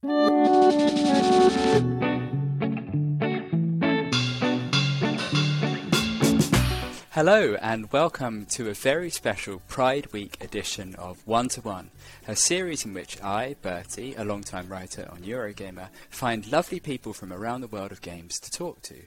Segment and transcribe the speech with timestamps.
[0.00, 0.14] Hello,
[7.60, 11.90] and welcome to a very special Pride Week edition of One to One,
[12.28, 17.32] a series in which I, Bertie, a long-time writer on Eurogamer, find lovely people from
[17.32, 19.02] around the world of games to talk to.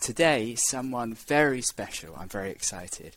[0.00, 2.14] Today, someone very special.
[2.16, 3.16] I'm very excited.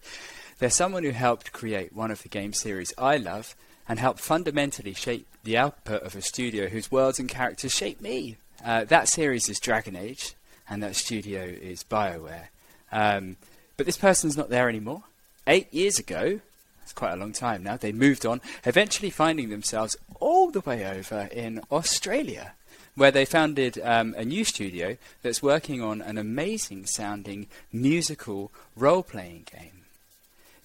[0.57, 3.55] They're someone who helped create one of the game series I love
[3.89, 8.37] and helped fundamentally shape the output of a studio whose worlds and characters shape me.
[8.63, 10.35] Uh, that series is Dragon Age,
[10.69, 12.49] and that studio is BioWare.
[12.91, 13.35] Um,
[13.77, 15.03] but this person's not there anymore.
[15.47, 16.39] Eight years ago,
[16.83, 20.85] it's quite a long time now, they moved on, eventually finding themselves all the way
[20.85, 22.53] over in Australia,
[22.93, 29.01] where they founded um, a new studio that's working on an amazing sounding musical role
[29.01, 29.85] playing game.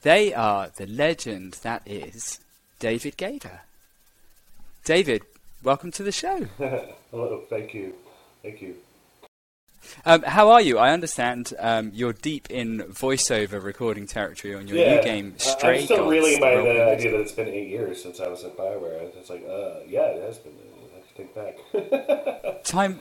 [0.03, 2.41] They are the legend that is
[2.79, 3.61] David Gaider.
[4.85, 5.23] David,
[5.63, 6.47] welcome to the show.
[6.59, 7.95] Hello, thank you.
[8.43, 8.75] Thank you.
[10.07, 10.79] Um, how are you?
[10.79, 15.81] I understand um, you're deep in voiceover recording territory on your yeah, new game, Stray
[15.81, 18.19] I'm still Gods, reeling the my role-playing uh, idea that it's been eight years since
[18.21, 19.15] I was at Bioware.
[19.17, 20.53] It's like, uh, yeah, it has been.
[20.93, 21.35] I have to think
[22.45, 22.65] back.
[22.65, 23.01] Time,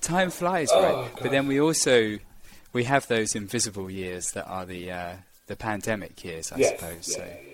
[0.00, 1.10] time flies, Oh, right?
[1.20, 2.18] But then we also
[2.72, 5.12] we have those invisible years that are the uh,
[5.46, 7.08] the pandemic years, I yes, suppose.
[7.08, 7.24] yeah, so.
[7.24, 7.30] yeah.
[7.32, 7.53] Uh,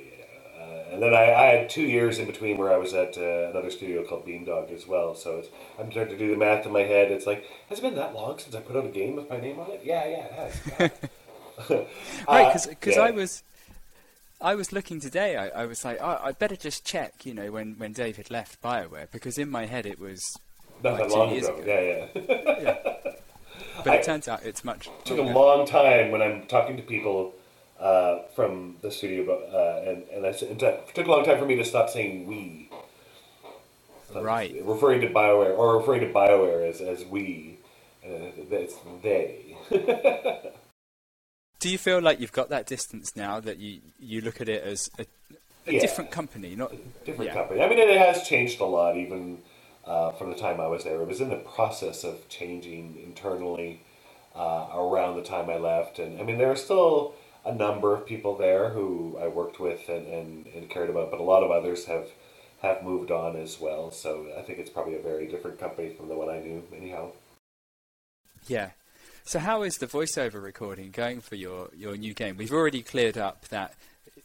[0.92, 3.70] and then I, I had two years in between where I was at uh, another
[3.70, 5.14] studio called Beamdog as well.
[5.14, 7.10] So it's, I'm starting to do the math in my head.
[7.10, 9.38] It's like, has it been that long since I put out a game with my
[9.40, 9.82] name on it?
[9.84, 10.90] Yeah, yeah, it has.
[11.68, 11.86] Right,
[12.56, 13.02] Uh, because yeah.
[13.02, 13.42] I was
[14.40, 15.36] I was looking today.
[15.36, 18.62] I, I was like, oh, I better just check, you know, when, when David left
[18.62, 20.38] Bioware, because in my head it was
[20.82, 21.58] Not like that two long years ago.
[21.58, 22.08] ago.
[22.14, 23.12] Yeah, yeah.
[23.84, 24.88] But I- it turns out it's much.
[25.04, 27.34] took a long time when I'm talking to people
[27.80, 31.64] uh, from the studio, uh, and and it took a long time for me to
[31.64, 32.70] stop saying we.
[34.12, 34.54] So Right.
[34.64, 37.58] Referring to Bioware or referring to Bioware as as we,
[38.04, 39.56] uh, it's they.
[41.60, 44.62] Do you feel like you've got that distance now that you, you look at it
[44.62, 45.04] as a,
[45.66, 45.80] a Yeah.
[45.80, 46.72] different company, not
[47.04, 47.34] Different yeah.
[47.34, 47.60] company.
[47.62, 49.42] I mean, it has changed a lot even
[49.84, 51.00] uh, from the time I was there.
[51.02, 53.82] It was in the process of changing internally
[54.34, 57.14] uh, around the time I left, and I mean, there are still
[57.44, 61.20] a number of people there who I worked with and, and, and cared about, but
[61.20, 62.08] a lot of others have
[62.62, 63.90] have moved on as well.
[63.90, 67.12] So I think it's probably a very different company from the one I knew, anyhow.
[68.46, 68.70] Yeah.
[69.24, 72.36] So how is the voiceover recording going for your, your new game?
[72.36, 73.74] We've already cleared up that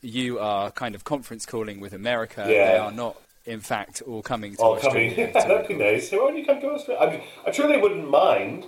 [0.01, 2.45] you are kind of conference calling with America.
[2.47, 2.71] Yeah.
[2.71, 5.15] They are not, in fact, all coming to all Australia.
[5.15, 5.27] coming.
[5.33, 6.11] to That'd be nice.
[6.11, 7.01] Why don't you come to Australia?
[7.01, 8.65] I'm, I'm sure they wouldn't mind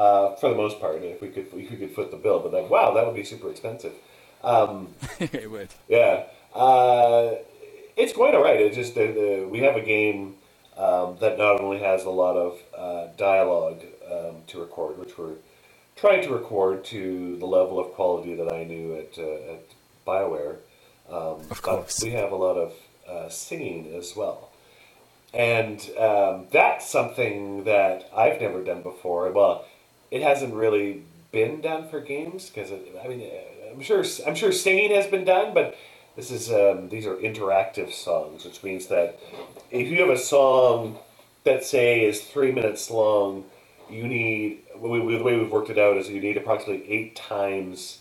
[0.00, 2.40] uh, for the most part if we could if we could foot the bill.
[2.40, 3.92] But like, wow, that would be super expensive.
[4.42, 5.68] Um, it would.
[5.88, 6.24] yeah,
[6.54, 7.34] uh,
[7.96, 8.58] it's quite all right.
[8.58, 10.36] It's just the, the, we have a game
[10.78, 15.36] um, that not only has a lot of uh, dialogue um, to record, which we're
[15.96, 19.64] trying to record to the level of quality that I knew at uh, at
[20.06, 20.56] Bioware.
[21.10, 22.02] Um, Of course.
[22.02, 22.72] we have a lot of
[23.06, 24.50] uh, singing as well.
[25.34, 29.30] And um, that's something that I've never done before.
[29.30, 29.64] Well,
[30.10, 33.30] it hasn't really been done for games because I mean,
[33.72, 35.76] I'm sure I'm sure singing has been done, but
[36.16, 39.18] this is um, these are interactive songs, which means that
[39.70, 40.98] if you have a song
[41.44, 43.44] that say is three minutes long,
[43.88, 47.16] you need we, we, the way we've worked it out is you need approximately eight
[47.16, 47.98] times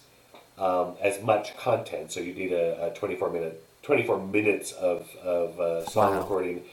[0.58, 2.12] um, as much content.
[2.12, 6.20] So you need a, a 24 minute 24 minutes of, of uh, song Wow.
[6.22, 6.64] recording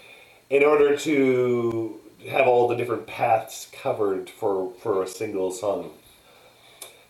[0.51, 5.91] in order to have all the different paths covered for, for a single song.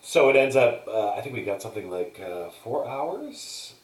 [0.02, 3.74] So it ends up, uh, I think we got something like uh, four hours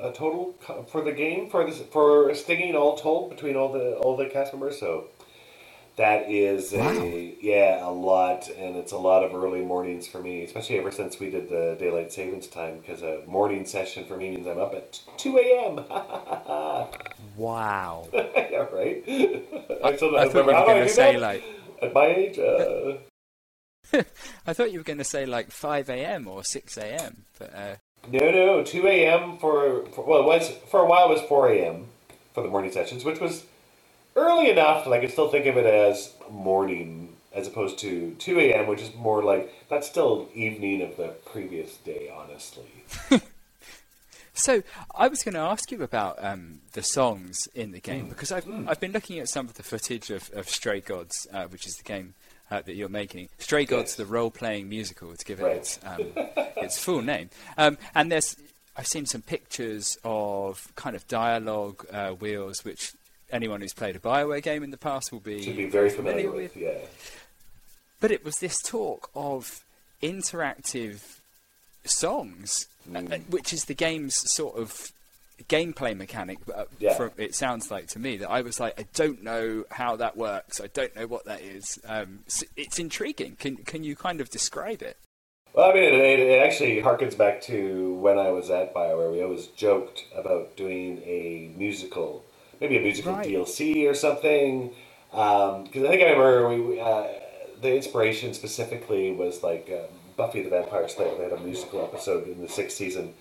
[0.00, 0.54] uh, total
[0.90, 4.52] for the game for this for stinging all told between all the all the cast
[4.52, 4.78] members.
[4.78, 5.08] So
[5.98, 6.88] that is Wow.
[7.02, 10.90] a yeah a lot, and it's a lot of early mornings for me, especially ever
[10.90, 12.78] since we did the daylight savings time.
[12.78, 15.84] Because a morning session for me means I'm up at two a.m.
[17.36, 18.08] Wow.
[18.12, 19.04] yeah, right.
[19.84, 21.44] I still I don't thought you remember were how going to say that like.
[21.82, 22.38] at my age.
[22.38, 22.98] Uh,
[24.46, 26.26] I thought you were going to say like 5 a.m.
[26.28, 27.24] or 6 a.m.
[27.38, 27.76] But uh,
[28.10, 29.38] no, no, two a.m.
[29.38, 31.10] For, for well, it was for a while.
[31.10, 31.86] It was four a.m.
[32.34, 33.44] for the morning sessions, which was
[34.18, 38.40] early enough that I can still think of it as morning as opposed to 2
[38.40, 42.66] a.m., which is more like that's still evening of the previous day, honestly.
[44.34, 44.62] so
[44.94, 48.08] I was going to ask you about um, the songs in the game mm.
[48.08, 48.68] because I've mm.
[48.68, 51.74] I've been looking at some of the footage of, of Stray Gods, uh, which is
[51.74, 52.14] the game
[52.50, 53.28] uh, that you're making.
[53.38, 53.96] Stray Gods, yes.
[53.96, 55.56] the role-playing musical, to give it right.
[55.56, 56.12] its um,
[56.56, 57.30] its full name.
[57.56, 58.36] Um, and there's
[58.76, 62.94] I've seen some pictures of kind of dialogue uh, wheels, which
[63.30, 66.30] anyone who's played a Bioware game in the past will be, be very familiar, familiar
[66.30, 66.54] with.
[66.54, 66.62] with.
[66.62, 66.78] Yeah.
[68.00, 69.64] But it was this talk of
[70.02, 71.18] interactive
[71.84, 73.12] songs, mm.
[73.12, 74.92] uh, which is the game's sort of
[75.48, 76.38] gameplay mechanic.
[76.52, 76.94] Uh, yeah.
[76.94, 80.16] From, it sounds like to me that I was like, I don't know how that
[80.16, 80.60] works.
[80.60, 81.78] I don't know what that is.
[81.86, 83.36] Um, so it's intriguing.
[83.36, 84.96] Can can you kind of describe it?
[85.54, 89.10] Well, I mean, it, it, actually harkens back to when I was at BioWare.
[89.10, 92.24] We always joked about doing a musical,
[92.60, 93.26] maybe a musical right.
[93.26, 94.70] DLC or something.
[95.10, 97.06] Because um, I think I remember we, uh,
[97.60, 101.16] the inspiration specifically was like uh, Buffy the Vampire Slayer.
[101.16, 103.14] They had a musical episode in the sixth season,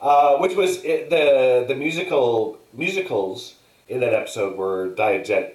[0.00, 3.56] uh, which was it, the the musical musicals
[3.88, 5.52] in that episode were diegetic.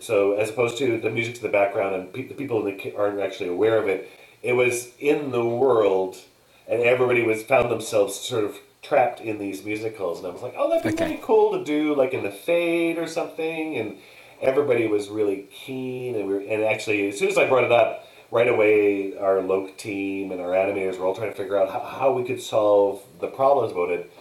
[0.00, 3.20] So as opposed to the music to the background and pe- the people that aren't
[3.20, 4.10] actually aware of it,
[4.42, 6.18] it was in the world,
[6.68, 10.18] and everybody was found themselves sort of trapped in these musicals.
[10.18, 11.12] And I was like, oh, that'd be okay.
[11.12, 13.76] really cool to do, like in the Fade or something.
[13.76, 13.98] And
[14.40, 17.72] everybody was really keen, and we were, and actually, as soon as I brought it
[17.72, 21.70] up, right away, our Loc team and our animators were all trying to figure out
[21.70, 24.12] how, how we could solve the problems about it.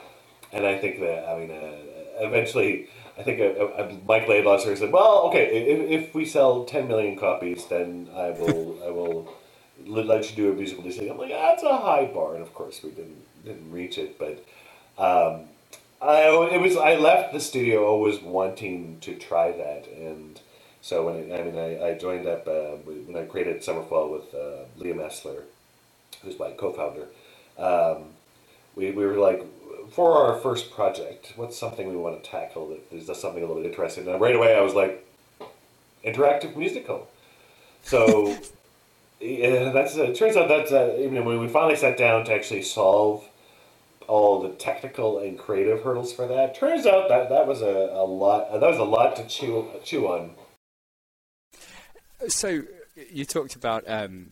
[0.52, 4.92] And I think that, I mean, uh, eventually, I think uh, uh, Mike Laidlaw said,
[4.92, 9.34] "Well, okay, if, if we sell 10 million copies, then I will, I will."
[9.88, 11.10] let you do a musical disney.
[11.10, 14.18] I'm like, that's a high bar, and of course we didn't didn't reach it.
[14.18, 14.44] But
[14.98, 15.46] um,
[16.02, 20.40] I it was I left the studio always wanting to try that, and
[20.82, 24.34] so when I, I mean I, I joined up uh, when I created Summerfall with
[24.34, 25.02] uh, Liam
[26.24, 27.08] who's my co-founder.
[27.58, 28.10] Um,
[28.76, 29.46] we we were like.
[29.92, 33.62] For our first project, what's something we want to tackle that is something a little
[33.62, 34.08] bit interesting?
[34.08, 35.06] And right away, I was like,
[36.06, 37.10] interactive musical.
[37.84, 38.36] So
[39.22, 42.26] yeah, that's uh, it turns out that uh, you know, when we finally sat down
[42.26, 43.26] to actually solve
[44.08, 48.06] all the technical and creative hurdles for that, turns out that that was a, a
[48.06, 48.52] lot.
[48.52, 50.32] That was a lot to chew chew on.
[52.28, 52.64] So
[53.12, 54.32] you talked about um,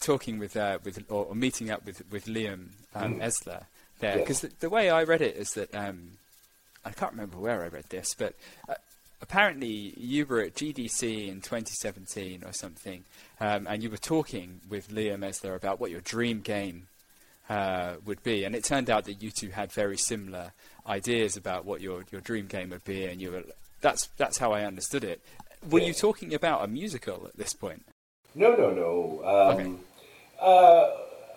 [0.00, 3.22] talking with uh, with or, or, meeting up with with Liam um, mm.
[3.22, 3.64] Esler
[4.00, 4.52] there because yes.
[4.52, 6.12] the, the, way I read it is that um,
[6.84, 8.34] I can't remember where I read this, but
[8.68, 8.74] uh,
[9.20, 13.04] apparently you were at GDC in 2017 or something,
[13.40, 16.88] um, and you were talking with Liam Esler about what your dream game
[17.52, 20.52] uh, would be, and it turned out that you two had very similar
[20.86, 23.44] ideas about what your, your dream game would be, and you were
[23.80, 25.20] that's that's how I understood it.
[25.68, 25.88] Were yeah.
[25.88, 27.84] you talking about a musical at this point?
[28.34, 28.90] No, no, no.
[29.24, 29.72] Um, okay.
[30.40, 30.90] Uh,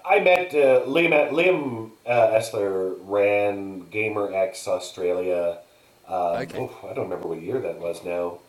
[0.07, 1.13] I met uh, Liam.
[1.31, 5.59] Liam uh, Esler ran GaymerX Australia
[6.07, 6.59] um, okay.
[6.59, 8.39] Oh, I don't remember what year that was now.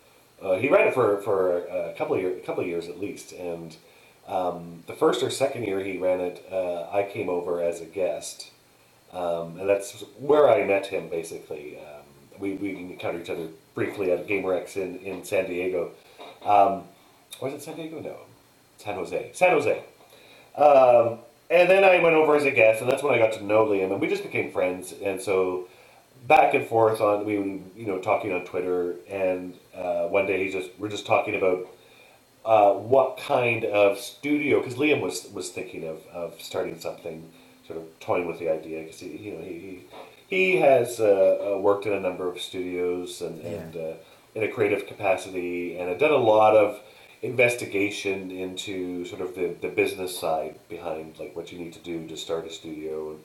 [0.41, 3.01] Uh, he ran it for, for a couple of year, a couple of years at
[3.01, 3.75] least, and
[4.28, 7.84] um, the first or second year he ran it, uh, I came over as a
[7.84, 8.50] guest,
[9.12, 11.08] um, and that's where I met him.
[11.08, 12.02] Basically, um,
[12.38, 15.93] we we encountered each other briefly at GaymerX in in San Diego.
[16.44, 16.84] Um,
[17.40, 18.00] was it San Diego?
[18.00, 18.17] No,
[18.79, 19.31] San Jose.
[19.32, 19.82] San Jose.
[20.56, 23.44] Um, and then I went over as a guest, and that's when I got to
[23.44, 24.93] know Liam, and we just became friends.
[25.03, 25.69] And so
[26.27, 30.53] back and forth on we you know talking on Twitter, and uh, one day he
[30.53, 31.69] just we're just talking about
[32.46, 37.31] uh, what kind of studio because Liam was was thinking of, of starting something,
[37.67, 39.84] sort of toying with the idea because he you know he he,
[40.29, 43.50] he has uh, uh, worked in a number of studios and yeah.
[43.50, 43.94] and uh,
[44.36, 46.81] in a creative capacity and had done a lot of
[47.22, 52.06] investigation into sort of the, the business side behind like what you need to do
[52.08, 53.20] to start a studio and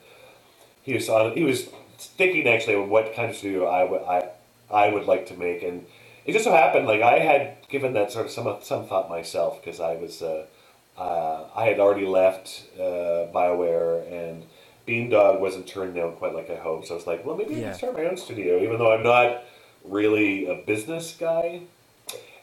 [0.82, 4.30] he was on he was thinking actually of what kind of studio I would I
[4.72, 5.86] I would like to make, and
[6.24, 9.62] it just so happened like I had given that sort of some some thought myself
[9.62, 10.46] because I was uh,
[10.96, 14.44] uh, I had already left uh, Bioware and
[14.86, 16.88] Beamdog wasn't turned down quite like I hoped.
[16.88, 17.60] So I was like, well, maybe yeah.
[17.60, 19.42] I can start my own studio, even though I'm not
[19.84, 21.62] really a business guy.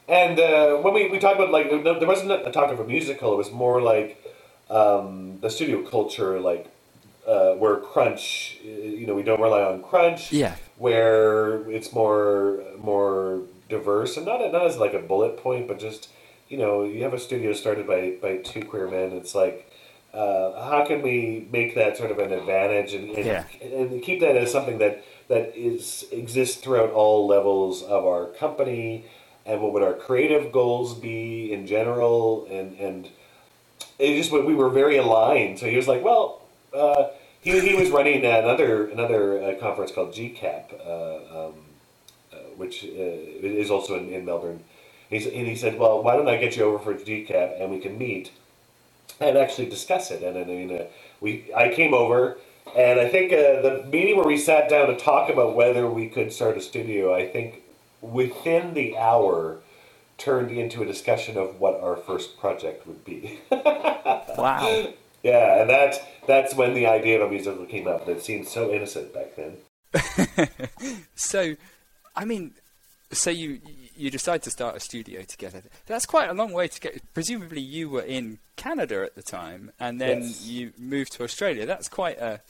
[0.08, 3.34] And uh, when we, we talked about like there wasn't a talk of a musical,
[3.34, 4.18] it was more like
[4.70, 6.68] um, the studio culture, like
[7.28, 10.32] uh, where crunch, you know, we don't rely on crunch.
[10.32, 10.56] Yeah.
[10.78, 16.10] Where it's more more diverse and not not as like a bullet point, but just
[16.50, 19.12] you know, you have a studio started by by two queer men.
[19.14, 19.72] It's like
[20.14, 23.44] uh, how can we make that sort of an advantage and, and, Yeah.
[23.62, 29.06] and keep that as something that that is exists throughout all levels of our company,
[29.46, 33.10] and what would our creative goals be in general, and and
[34.00, 35.60] it just we were very aligned.
[35.60, 36.42] So he was like, well.
[36.74, 37.10] Uh,
[37.42, 41.54] he, he was running another another uh, conference called GCAP, uh, um,
[42.60, 42.88] which uh,
[43.42, 44.64] is also in, in Melbourne.
[45.10, 47.72] He's, and he said, "Well, why don't I get you over for a GCAP and
[47.72, 48.32] we can meet
[49.20, 50.86] and actually discuss it?" And I mean, uh,
[51.22, 52.38] we I came over,
[52.76, 56.10] and I think uh, the meeting where we sat down to talk about whether we
[56.10, 57.64] could start a studio, I think
[58.02, 59.60] within the hour
[60.18, 63.40] turned into a discussion of what our first project would be.
[64.38, 64.94] Wow.
[65.22, 68.08] yeah, and that's that's when the idea of a musical came up.
[68.08, 69.58] It seemed so innocent back then.
[71.16, 71.56] So,
[72.22, 72.52] I mean,
[73.12, 73.60] so you
[73.96, 75.62] you decide to start a studio together.
[75.88, 77.02] That's quite a long way to get.
[77.14, 80.46] Presumably, you were in Canada at the time, and then Yes.
[80.46, 81.66] you moved to Australia.
[81.66, 82.42] That's quite a.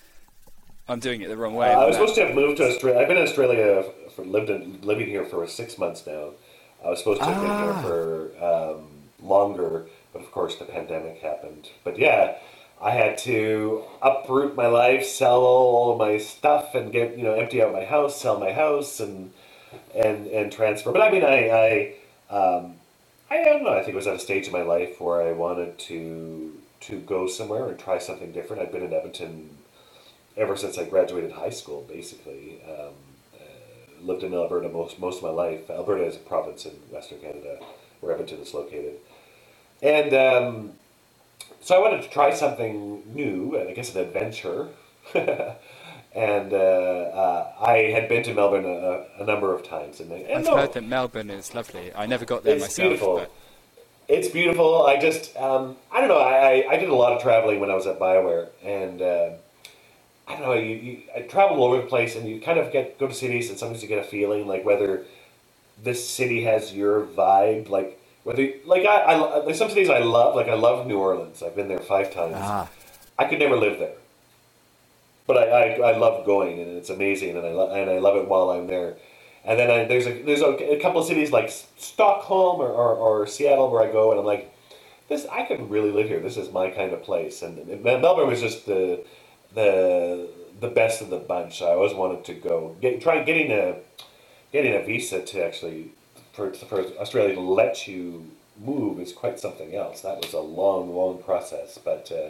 [0.87, 1.69] I'm doing it the wrong way.
[1.71, 2.99] Uh, I was that- supposed to have moved to Australia.
[2.99, 3.83] I've been in Australia
[4.15, 6.31] for lived in, living here for six months now.
[6.83, 7.47] I was supposed to have Ah.
[7.47, 8.87] been here for um,
[9.21, 11.69] longer, but of course the pandemic happened.
[11.83, 12.37] But yeah,
[12.81, 17.33] I had to uproot my life, sell all of my stuff, and get you know
[17.33, 19.31] empty out my house, sell my house, and
[19.95, 20.91] and and transfer.
[20.91, 21.95] But I mean, I
[22.31, 22.75] I um,
[23.31, 23.71] I don't know.
[23.73, 26.99] I think it was at a stage in my life where I wanted to to
[27.01, 28.61] go somewhere and try something different.
[28.61, 29.57] I've been in Edmonton
[30.37, 32.61] ever since I graduated high school, basically.
[32.67, 32.93] Um,
[33.35, 35.69] uh, lived in Alberta most most of my life.
[35.69, 37.59] Alberta is a province in Western Canada,
[38.01, 38.95] where Edmonton is located,
[39.81, 40.73] and um,
[41.61, 44.69] so I wanted to try something new, and I guess an adventure.
[46.15, 50.39] and uh, uh, I had been to Melbourne a, a number of times, and, and
[50.39, 51.91] I've no, heard that Melbourne is lovely.
[51.95, 52.89] I never got there it's myself.
[52.89, 53.15] beautiful.
[53.17, 53.31] But
[54.07, 54.85] It's beautiful.
[54.87, 56.17] I just, um, I don't know.
[56.17, 59.29] I, I, I did a lot of traveling when I was at Bioware, and uh,
[60.27, 60.53] I don't know.
[60.53, 63.13] You, you, I travel all over the place, and you kind of get go to
[63.13, 65.05] cities, and sometimes you get a feeling like whether
[65.81, 70.35] this city has your vibe, like whether like I, I there's some cities I love,
[70.35, 71.41] like I love New Orleans.
[71.43, 72.35] I've been there five times.
[72.37, 72.67] ah,
[73.17, 73.93] I could never live there,
[75.29, 78.17] but I, I, I love going, and it's amazing, and I lo- and I love
[78.17, 78.97] it while I'm there.
[79.45, 82.95] And then I, there's a there's a, a couple of cities like Stockholm or, or,
[82.95, 84.53] or Seattle where I go, and I'm like,
[85.09, 86.21] this I could really live here.
[86.21, 87.43] This is my kind of place.
[87.43, 87.59] And,
[88.01, 89.05] Melbourne was just the
[89.55, 90.29] the
[90.61, 91.61] the best of the bunch.
[91.63, 93.77] I always wanted to go get try getting a
[94.53, 95.91] getting a visa to actually
[96.33, 100.01] for for Australia to let you move is quite something else.
[100.01, 102.11] That was a long, long process, but.
[102.11, 102.29] Uh,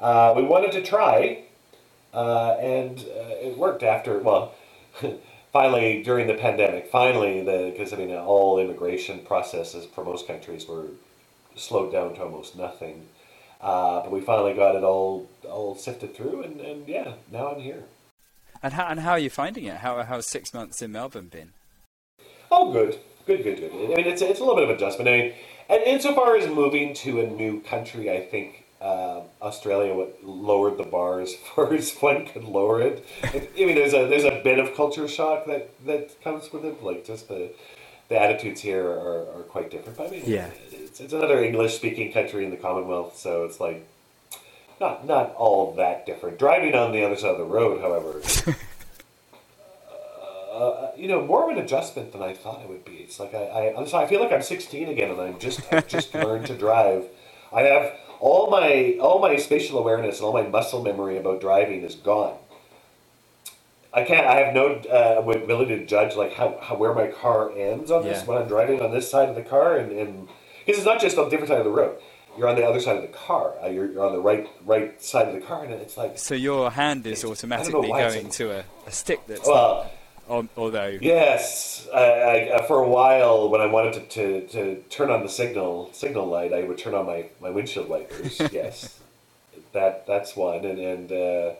[0.00, 1.44] uh, we wanted to try,
[2.12, 4.54] uh, and uh, it worked after, well,
[5.52, 10.66] finally during the pandemic, finally, the because I mean, all immigration processes for most countries
[10.66, 10.86] were
[11.56, 13.08] slowed down to almost nothing.
[13.60, 17.60] Uh, but we finally got it all all sifted through, and, and yeah, now I'm
[17.60, 17.84] here.
[18.62, 19.76] and how and how are you finding it?
[19.78, 21.52] How how's six months in Melbourne been?
[22.50, 23.72] Oh, good, good, good, good.
[23.72, 25.08] I mean, it's it's a little bit of adjustment.
[25.08, 25.32] I mean,
[25.68, 31.20] and insofar as moving to a new country, I think uh, Australia lowered the bar
[31.20, 33.06] as far as one could lower it.
[33.22, 36.82] I mean, there's a there's a bit of culture shock that that comes with it,
[36.82, 37.52] like just the
[38.08, 39.96] the attitudes here are, are quite different.
[39.96, 40.50] But I mean, Yeah.
[40.72, 43.86] it's, it's another English speaking country in the Commonwealth, so it's like
[44.80, 46.38] not not all that different.
[46.38, 48.20] Driving on the other side of the road, however.
[50.52, 52.96] uh, you know, more of an adjustment than I thought it would be.
[52.96, 55.60] It's like I, I, I'm sorry, I feel like I'm 16 again, and I'm just,
[55.72, 57.04] I've just learned to drive.
[57.52, 61.82] I have all my, all my spatial awareness and all my muscle memory about driving
[61.82, 62.36] is gone.
[63.92, 64.26] I can't.
[64.26, 68.04] I have no uh, ability to judge like how, how where my car ends on
[68.04, 68.24] this Yeah.
[68.24, 70.28] when I'm driving on this side of the car, and and
[70.64, 71.98] because it's not just on a different side of the road.
[72.38, 73.52] You're on the other side of the car.
[73.62, 76.34] Uh, you're, you're on the right right side of the car, and it's like So
[76.34, 79.90] your hand is I don't know automatically going to a, a stick that's well.
[80.56, 85.10] Although Yes, I, I, uh, for a while when I wanted to, to, to turn
[85.10, 88.40] on the signal signal light, I would turn on my, my windshield wipers.
[88.52, 88.98] yes,
[89.72, 91.52] that that's one, and and uh,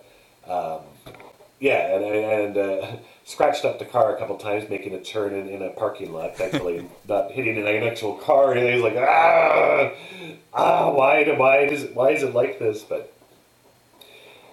[0.49, 0.81] um,
[1.61, 5.49] yeah, and and uh, scratched up the car a couple times making a turn in,
[5.49, 6.37] in a parking lot.
[6.37, 8.53] Thankfully, not hitting an actual car.
[8.53, 9.93] And he's like, ah,
[10.55, 12.83] ah, why do why does why is it like this?
[12.83, 13.12] But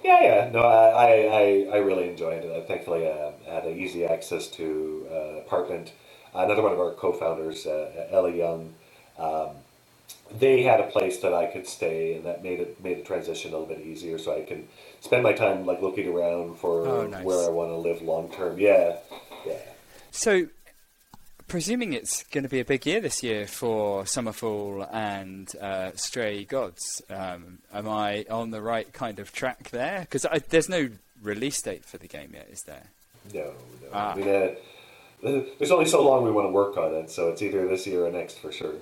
[0.04, 0.50] yeah, yeah.
[0.52, 2.52] No, I, I, I, really enjoyed it.
[2.52, 5.94] I thankfully uh, had easy access to uh, apartment.
[6.34, 8.74] Another one of our co-founders, uh, Ellie Young,
[9.18, 9.50] um,
[10.32, 13.52] they had a place that I could stay, and that made it made the transition
[13.54, 14.18] a little bit easier.
[14.18, 14.68] So I can
[15.02, 17.26] spend my time like looking around for Oh, nice.
[17.26, 18.60] where I want to live long term.
[18.60, 18.98] Yeah,
[19.46, 19.58] yeah.
[20.12, 20.48] So,
[21.50, 26.46] presuming it's going to be a big year this year for Summerfall and uh, Stray
[26.46, 27.02] Gods.
[27.10, 30.02] Um, am I on the right kind of track there?
[30.02, 30.90] Because there's no
[31.22, 32.84] release date for the game yet, is there?
[33.34, 33.90] No, no.
[33.92, 34.14] Ah.
[34.14, 37.42] I mean, uh, there's only so long we want to work on it, so it's
[37.42, 38.76] either this year or next for sure.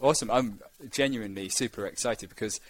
[0.00, 0.30] Awesome.
[0.30, 0.58] I'm
[0.90, 2.60] genuinely super excited because,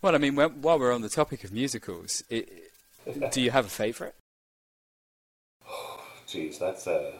[0.00, 2.48] well, I mean, while we're on the topic of musicals, it,
[3.32, 4.14] do you have a favourite?
[6.26, 7.12] Jeez, that's a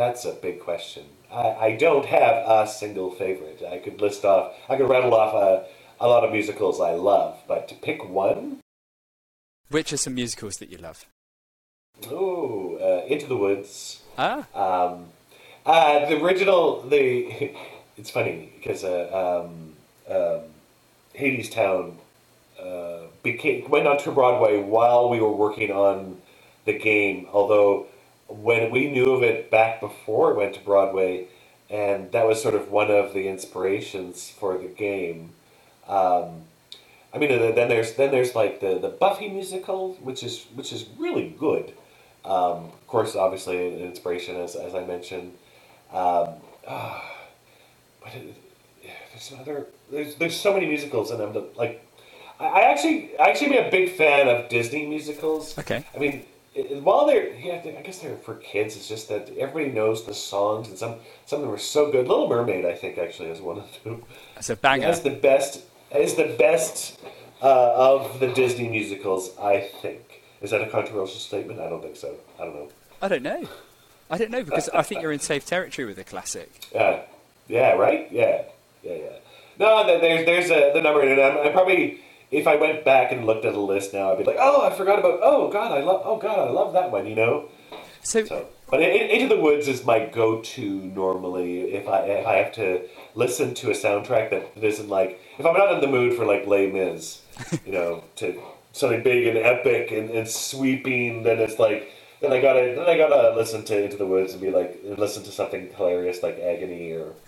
[0.00, 1.04] that's a big question.
[1.30, 3.62] I, I don't have a single favorite.
[3.70, 5.66] I could list off, I could rattle off a,
[6.02, 8.60] a lot of musicals I love, but to pick one.
[9.68, 11.04] Which are some musicals that you love?
[12.10, 14.02] Oh, uh, Into the Woods.
[14.16, 14.46] Ah.
[14.54, 15.08] Um,
[15.66, 17.52] uh, the original, the
[17.98, 19.74] it's funny because uh, um,
[20.08, 20.40] um,
[21.14, 21.96] Hadestown
[22.58, 26.22] uh, became went onto Broadway while we were working on
[26.64, 27.28] the game.
[27.32, 27.86] Although
[28.30, 31.26] when we knew of it back before it went to Broadway,
[31.68, 35.30] and that was sort of one of the inspirations for the game.
[35.88, 36.42] Um,
[37.12, 40.86] I mean, then there's then there's like the, the Buffy musical, which is which is
[40.98, 41.72] really good.
[42.24, 45.32] Um, of course, obviously an inspiration as, as I mentioned.
[45.92, 46.34] Um,
[46.66, 47.00] uh,
[48.02, 48.36] but it,
[49.12, 51.84] there's other there's there's so many musicals, and I'm the, like,
[52.38, 55.58] I, I actually I actually am a big fan of Disney musicals.
[55.58, 55.84] Okay.
[55.94, 58.76] I mean, while they're yeah, I guess they're for kids.
[58.76, 62.08] It's just that everybody knows the songs, and some some of them are so good.
[62.08, 64.02] Little Mermaid, I think, actually is one of them.
[64.36, 64.84] It's a banger.
[64.84, 65.62] It has the best.
[65.94, 67.00] Is the best
[67.42, 70.22] uh, of the Disney musicals, I think.
[70.40, 71.60] Is that a controversial statement?
[71.60, 72.14] I don't think so.
[72.38, 72.68] I don't know.
[73.02, 73.48] I don't know.
[74.10, 76.50] I don't know because I think you're in safe territory with a classic.
[76.74, 77.02] Yeah,
[77.48, 78.10] yeah, right.
[78.10, 78.42] Yeah,
[78.82, 79.16] yeah, yeah.
[79.58, 82.00] No, there's there's a, the number, and I'm, I'm probably
[82.30, 84.74] if I went back and looked at a list now, I'd be like, oh, I
[84.74, 85.20] forgot about.
[85.22, 86.02] Oh God, I love.
[86.04, 87.06] Oh God, I love that one.
[87.06, 87.48] You know.
[88.02, 92.52] So, so but Into the Woods is my go-to normally if I if I have
[92.52, 92.82] to
[93.14, 96.46] listen to a soundtrack that isn't like if I'm not in the mood for like
[96.46, 97.20] Les Mis,
[97.66, 98.40] you know, to
[98.72, 102.96] something big and epic and, and sweeping, then it's like then I gotta then I
[102.96, 106.92] gotta listen to Into the Woods and be like listen to something hilarious like Agony
[106.92, 107.12] or.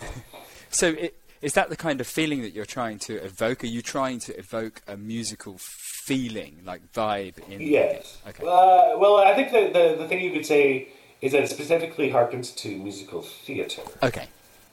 [0.69, 3.63] So it, is that the kind of feeling that you're trying to evoke?
[3.63, 7.37] Are you trying to evoke a musical feeling, like vibe?
[7.49, 8.17] In yes.
[8.25, 8.43] Okay.
[8.43, 10.87] Uh, well, I think the, the the thing you could say
[11.21, 13.81] is that it specifically harkens to musical theater.
[14.01, 14.27] Okay.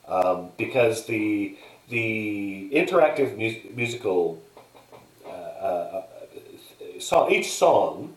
[0.07, 1.57] Um, because the
[1.89, 4.41] the interactive mu- musical
[5.25, 6.03] uh, uh,
[6.99, 8.15] song, each song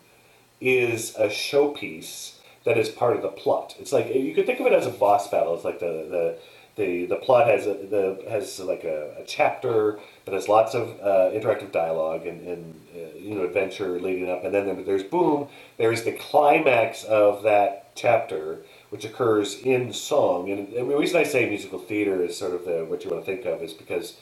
[0.61, 3.75] is a showpiece that is part of the plot.
[3.81, 5.57] It's like you could think of it as a boss battle.
[5.57, 6.39] It's like the the
[6.77, 10.89] the, the plot has a, the has like a, a chapter that has lots of
[11.01, 15.05] uh, interactive dialogue and, and uh, you know adventure leading up, and then there, there's
[15.05, 15.49] boom.
[15.79, 18.59] There's the climax of that chapter,
[18.91, 20.51] which occurs in song.
[20.51, 23.25] And, and the reason I say musical theater is sort of the, what you want
[23.25, 24.17] to think of is because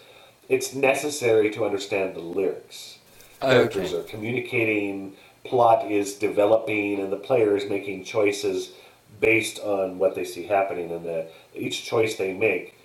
[0.49, 2.99] it's necessary to understand the lyrics.
[3.43, 3.55] Okay.
[3.55, 8.73] Characters are communicating, plot is developing, and the player is making choices
[9.23, 12.77] based on what they see happening, and the, each choice they make,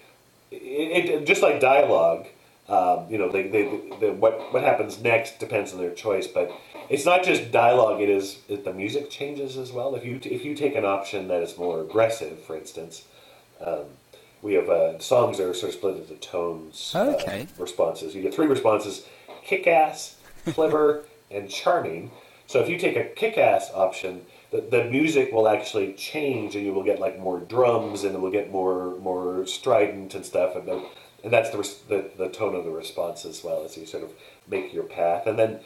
[0.51, 2.27] it, it just like dialogue.
[2.69, 3.63] Um, you know, they, they,
[3.99, 6.51] they, what what happens next depends on their choice, but
[6.89, 8.01] it's not just dialogue.
[8.01, 9.95] It is it, the music changes as well.
[9.95, 13.05] If you if you take an option that is more aggressive, for instance,
[13.65, 13.85] um,
[14.41, 16.91] we have uh, songs that are sort of split into tones.
[16.93, 17.43] Uh, okay.
[17.43, 18.13] Uh, responses.
[18.13, 19.05] You get three responses:
[19.43, 22.11] kick-ass, clever, and charming.
[22.47, 26.73] So if you take a kick-ass option, the, the music will actually change, and you
[26.73, 30.67] will get like more drums, and it will get more more strident and stuff, and
[30.67, 30.85] the,
[31.23, 31.57] and that's the,
[31.89, 34.11] the the tone of the response as well as you sort of
[34.47, 35.59] make your path, and then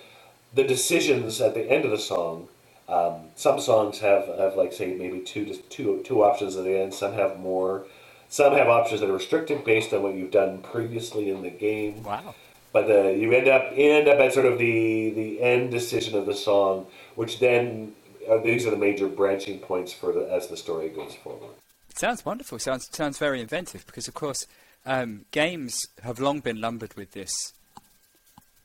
[0.53, 2.47] the decisions at the end of the song.
[2.89, 6.77] Um, some songs have, have like say maybe two to two two options at the
[6.77, 6.93] end.
[6.93, 7.85] Some have more.
[8.27, 12.03] Some have options that are restricted based on what you've done previously in the game.
[12.03, 12.35] Wow.
[12.73, 16.25] But the, you end up end up at sort of the the end decision of
[16.25, 17.93] the song, which then
[18.29, 21.51] uh, these are the major branching points for the, as the story goes forward.
[21.89, 22.59] It sounds wonderful.
[22.59, 24.45] Sounds sounds very inventive because, of course,
[24.85, 27.31] um, games have long been lumbered with this.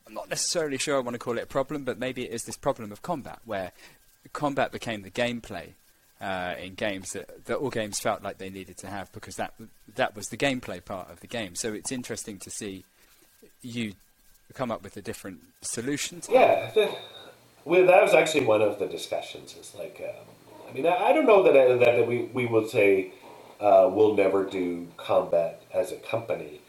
[0.05, 2.43] I'm not necessarily sure I want to call it a problem, but maybe it is
[2.43, 3.73] this problem of combat, where
[4.31, 5.71] combat became the gameplay
[6.21, 9.53] uh, in games that, that all games felt like they needed to have because that
[9.95, 11.55] that was the gameplay part of the game.
[11.55, 12.85] So it's interesting to see
[13.61, 13.93] you
[14.53, 16.21] come up with a different solution.
[16.29, 16.71] yeah,
[17.67, 19.55] well, that was actually one of the discussions.
[19.57, 20.25] It's like, um,
[20.69, 23.11] I mean, I, I, don't know that uh, that we we would say
[23.59, 26.61] uh, we'll never do combat as a company,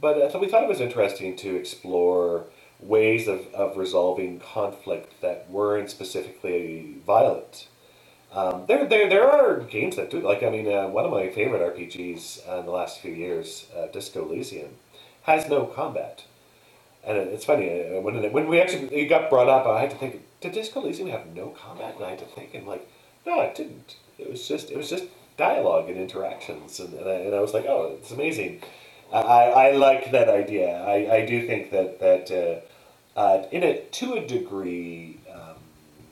[0.00, 2.44] but uh, so we thought it was interesting to explore
[2.78, 7.68] ways of, of resolving conflict that weren't specifically violent.
[8.32, 10.42] Um, there, there, there are games that do like.
[10.42, 13.86] I mean, uh, one of my favorite RPGs uh, in the last few years, uh,
[13.86, 14.70] Disco Elysium,
[15.22, 16.24] has no combat,
[17.04, 19.66] and it's funny uh, when when we actually it got brought up.
[19.66, 21.96] I had to think, did Disco Elysium have no combat?
[21.96, 22.88] And I had to think, and like,
[23.26, 23.96] no, it didn't.
[24.18, 25.04] It was just it was just
[25.36, 28.62] dialogue and interactions, and, and, I, and I was like, oh, it's amazing.
[29.12, 30.82] I, I like that idea.
[30.82, 35.56] I, I do think that that uh, uh, in a to a degree, um,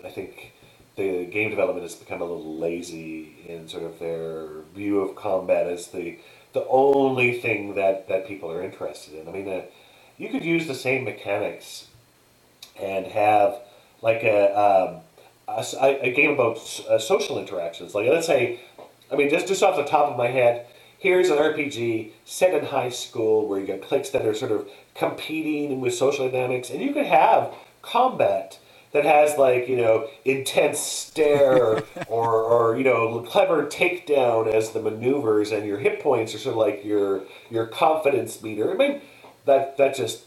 [0.05, 0.53] I think
[0.97, 5.67] the game development has become a little lazy in sort of their view of combat
[5.67, 6.19] as the
[6.53, 9.27] the only thing that, that people are interested in.
[9.27, 9.63] I mean, uh,
[10.19, 11.87] you could use the same mechanics
[12.79, 13.59] and have
[14.03, 15.01] like a, um,
[15.49, 17.95] a, a, game about uh, social interactions.
[17.95, 18.61] Like, let's say,
[19.11, 20.67] I mean, just, just off the top of my head,
[20.99, 24.69] here's an RPG set in high school where you got cliques that are sort of
[24.95, 28.59] competing with social dynamics, and you could have combat
[28.93, 34.81] that has like you know intense stare or or you know clever takedown as the
[34.81, 38.71] maneuvers, and your hit points are sort of like your your confidence meter.
[38.71, 39.01] I mean,
[39.45, 40.25] that that just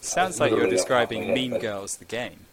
[0.00, 2.43] sounds like you're describing head, Mean but, Girls, the game.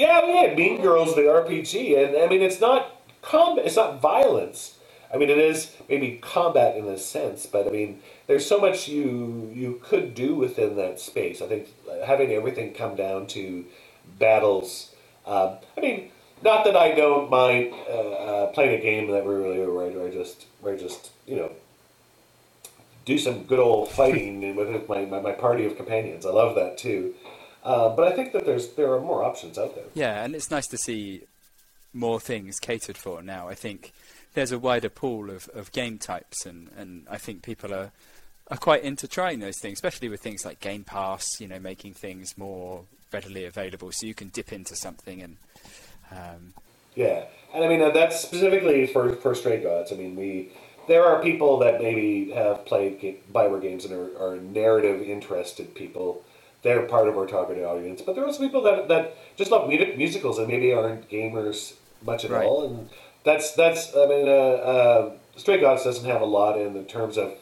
[0.00, 4.78] Yeah, yeah, Mean Girls, the RPG, and I mean it's not combat, it's not violence.
[5.12, 8.88] I mean, it is maybe combat in a sense, but I mean, there's so much
[8.88, 11.42] you you could do within that space.
[11.42, 11.68] I think
[12.06, 13.66] having everything come down to
[14.18, 14.94] battles.
[15.26, 16.10] Um, I mean,
[16.42, 20.06] not that I don't mind uh, uh, playing a game that we're really right, where
[20.06, 21.52] I just where I just you know
[23.04, 26.24] do some good old fighting with my, my, my party of companions.
[26.24, 27.12] I love that too.
[27.62, 29.84] Uh, but I think that there's there are more options out there.
[29.94, 31.22] Yeah, and it's nice to see
[31.92, 33.48] more things catered for now.
[33.48, 33.92] I think
[34.34, 37.90] there's a wider pool of, of game types, and, and I think people are
[38.50, 41.26] are quite into trying those things, especially with things like Game Pass.
[41.38, 45.36] You know, making things more readily available, so you can dip into something and.
[46.10, 46.54] Um,
[46.96, 49.92] yeah, and I mean uh, that's specifically for for Stray Gods.
[49.92, 50.50] I mean, we
[50.88, 53.00] there are people that maybe have played
[53.32, 56.24] Bioware games and are, are narrative interested people.
[56.62, 59.68] They're part of our targeted audience, but there are also people that that just love
[59.68, 62.44] musicals and maybe aren't gamers much at right.
[62.44, 62.66] all.
[62.66, 62.88] And
[63.24, 67.16] that's that's I mean, uh, uh, Stray Gods doesn't have a lot in the terms
[67.16, 67.34] of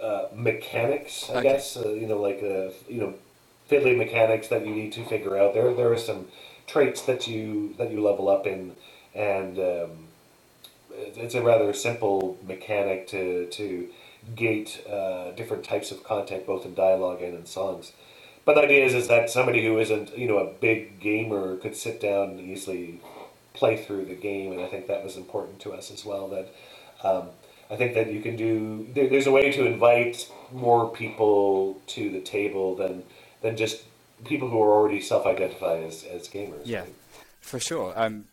[0.00, 1.42] uh, mechanics, I okay.
[1.42, 1.76] guess.
[1.76, 3.14] Uh, you know, like uh, you know
[3.70, 5.54] fiddly mechanics that you need to figure out.
[5.54, 6.28] There there are some
[6.66, 8.76] traits that you that you level up in,
[9.14, 9.90] and um,
[10.90, 13.88] it's a rather simple mechanic to to
[14.36, 17.92] gate uh, different types of content, both in dialogue and in songs.
[18.44, 21.76] But the idea is, is that somebody who isn't you know a big gamer could
[21.76, 23.00] sit down and easily
[23.54, 26.28] play through the game, and I think that was important to us as well.
[26.28, 26.48] That
[27.06, 27.28] um,
[27.70, 28.88] I think that you can do.
[28.94, 33.04] There, there's a way to invite more people to the table than
[33.42, 33.84] than just
[34.24, 36.62] people who are already self-identify as, as gamers.
[36.64, 36.84] Yeah,
[37.40, 37.92] for sure.
[37.96, 38.26] Um,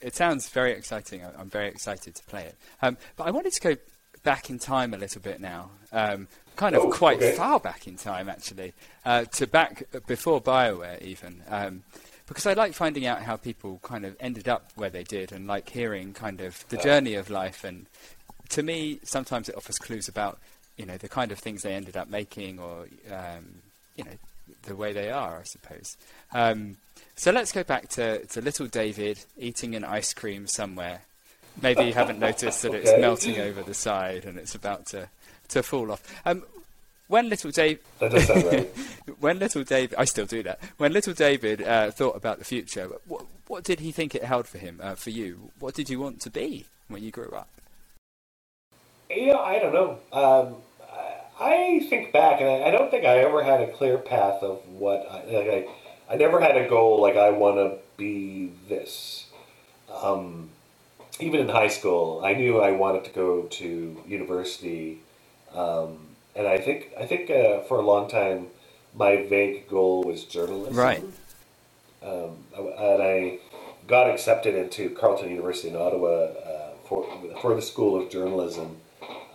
[0.00, 1.22] it sounds very exciting.
[1.38, 2.56] I'm very excited to play it.
[2.82, 3.76] Um, but I wanted to go
[4.26, 7.36] back in time a little bit now, um, kind of oh, quite okay.
[7.36, 8.72] far back in time actually,
[9.04, 11.84] uh, to back before Bioware even, um,
[12.26, 15.46] because I like finding out how people kind of ended up where they did, and
[15.46, 17.62] like hearing kind of the journey of life.
[17.62, 17.86] And
[18.48, 20.40] to me, sometimes it offers clues about
[20.76, 23.62] you know the kind of things they ended up making, or um,
[23.94, 24.18] you know
[24.64, 25.96] the way they are, I suppose.
[26.32, 26.78] Um,
[27.14, 31.02] so let's go back to, to little David eating an ice cream somewhere.
[31.62, 32.78] Maybe you haven't noticed that okay.
[32.78, 35.08] it's melting over the side and it's about to,
[35.48, 36.02] to fall off.
[36.24, 36.44] Um,
[37.08, 38.68] when little Dave, right.
[39.20, 40.58] when little David, I still do that.
[40.76, 44.48] When little David uh, thought about the future, what, what did he think it held
[44.48, 45.50] for him, uh, for you?
[45.60, 47.48] What did you want to be when you grew up?
[49.08, 49.98] Know, I don't know.
[50.12, 50.56] Um,
[51.38, 54.66] I think back, and I, I, don't think I ever had a clear path of
[54.68, 59.26] what I, like I, I never had a goal like I want to be this.
[59.92, 60.50] Um,
[61.20, 65.00] even in high school, I knew I wanted to go to university,
[65.54, 65.98] um,
[66.34, 68.48] and I think I think uh, for a long time,
[68.94, 70.74] my vague goal was journalism.
[70.74, 71.02] Right.
[72.02, 73.38] Um, and I
[73.88, 77.06] got accepted into Carleton University in Ottawa uh, for
[77.40, 78.76] for the School of Journalism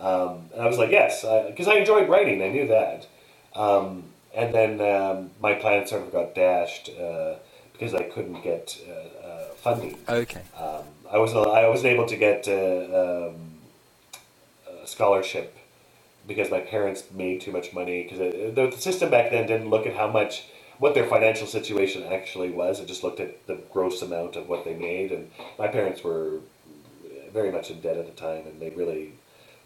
[0.02, 2.42] um, and I was like, yes, because I, I, enjoyed writing.
[2.42, 3.06] I knew that.
[3.54, 7.34] Um, and then um, my plan sort of got dashed uh,
[7.72, 8.76] because I couldn't get
[9.64, 9.98] uh, uh, funding.
[10.08, 10.42] Okay.
[10.58, 13.34] Um, I was I wasn't able to get uh, um,
[14.82, 15.56] a scholarship
[16.26, 18.18] because my parents made too much money because
[18.54, 20.46] the system back then didn't look at how much
[20.78, 22.80] what their financial situation actually was.
[22.80, 26.40] It just looked at the gross amount of what they made, and my parents were
[27.32, 29.12] very much in debt at the time, and they really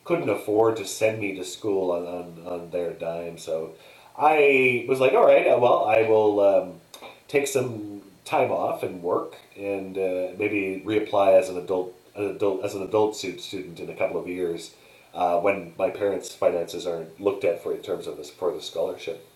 [0.05, 3.39] couldn't afford to send me to school on, on, on their dime.
[3.39, 3.73] So
[4.17, 6.81] I was like, all right, uh, well, I will um,
[7.29, 7.96] take some
[8.27, 12.83] time off and work and uh, maybe reapply as an adult an adult as an
[12.83, 14.75] adult student in a couple of years
[15.15, 18.61] uh, when my parents' finances aren't looked at for in terms of this for the
[18.61, 19.27] scholarship.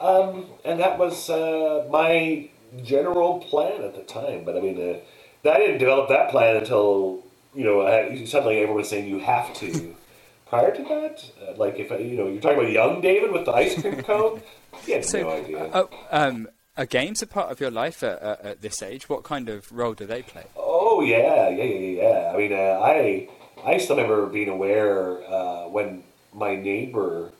[0.00, 2.48] Um, and that was uh, my
[2.82, 4.44] general plan at the time.
[4.44, 7.22] But I mean, uh, I didn't develop that plan until
[7.54, 9.96] you know I, suddenly everyone was saying you have to.
[10.46, 13.52] Prior to that, uh, like if you know you're talking about young David with the
[13.52, 14.42] ice cream cone,
[14.84, 15.66] he had so, no idea.
[15.66, 19.08] Uh, um, are games a part of your life at, at, this age?
[19.08, 20.44] What kind of role do they play?
[20.56, 22.32] Oh yeah, yeah, yeah, yeah.
[22.32, 23.28] I mean, uh, I
[23.64, 27.32] I still remember being aware uh, when my neighbor,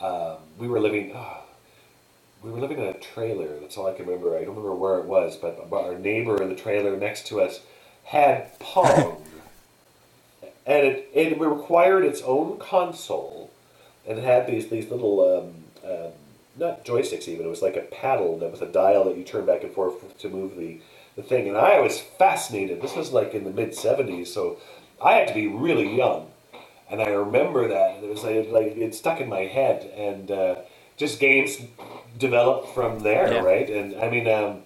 [0.00, 1.14] um, we were living.
[1.14, 1.40] Uh,
[2.42, 3.58] we were living in a trailer.
[3.60, 4.36] That's all I can remember.
[4.36, 7.40] I don't remember where it was, but, but our neighbor in the trailer next to
[7.40, 7.60] us
[8.04, 9.24] had Pong,
[10.66, 13.50] and it, it required its own console,
[14.06, 16.12] and it had these these little um, um,
[16.58, 17.46] not joysticks even.
[17.46, 20.18] It was like a paddle that with a dial that you turn back and forth
[20.18, 20.80] to move the
[21.16, 21.48] the thing.
[21.48, 22.82] And I was fascinated.
[22.82, 24.58] This was like in the mid '70s, so
[25.02, 26.30] I had to be really young,
[26.90, 30.56] and I remember that it was like, like it stuck in my head, and uh,
[30.96, 31.58] just games
[32.18, 33.40] developed from there, yeah.
[33.40, 33.68] right?
[33.68, 34.62] And I mean, um,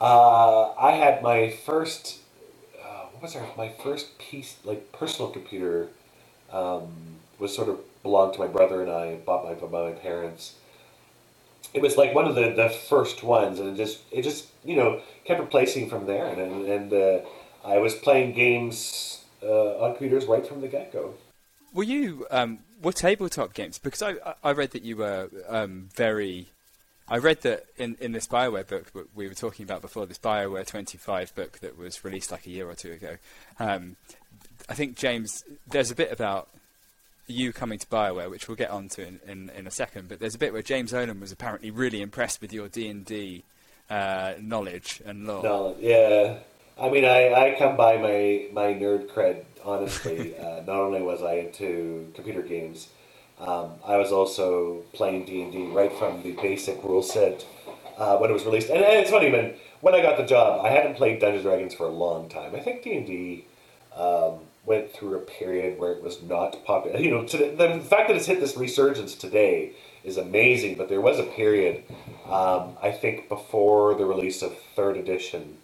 [0.00, 2.18] uh, I had my first,
[2.82, 5.88] uh, what was our, my first piece, like personal computer,
[6.52, 6.88] um,
[7.38, 10.54] was sort of belonged to my brother and I, bought my by my parents.
[11.72, 14.76] It was like one of the, the first ones, and it just it just you
[14.76, 17.20] know kept replacing from there, and and uh,
[17.64, 21.14] I was playing games uh, on computers right from the get go.
[21.72, 23.78] Were you um, were tabletop games?
[23.78, 26.48] Because I I read that you were um, very.
[27.08, 30.16] I read that in, in this Bioware book that we were talking about before, this
[30.16, 33.16] Bioware 25 book that was released like a year or two ago.
[33.58, 33.96] Um,
[34.68, 36.48] I think James, there's a bit about
[37.30, 40.08] you coming to Bioware, which we'll get onto in, in, in a second.
[40.08, 43.04] But there's a bit where James Ohlen was apparently really impressed with your D and
[43.04, 43.44] D
[43.88, 45.42] uh, knowledge and lore.
[45.42, 46.38] Knowledge, yeah.
[46.80, 50.36] I mean, I, I come by my, my nerd cred, honestly.
[50.38, 52.88] uh, not only was I into computer games,
[53.38, 57.44] um, I was also playing D&D right from the basic rule set
[57.98, 58.70] uh, when it was released.
[58.70, 61.44] And, and, it's funny, when, when I got the job, I hadn't played Dungeons &
[61.44, 62.54] Dragons for a long time.
[62.54, 63.44] I think D&D
[63.94, 66.98] um, went through a period where it was not popular.
[66.98, 69.72] You know, the, the fact that it's hit this resurgence today
[70.04, 71.84] is amazing, but there was a period,
[72.26, 75.58] um, I think, before the release of third edition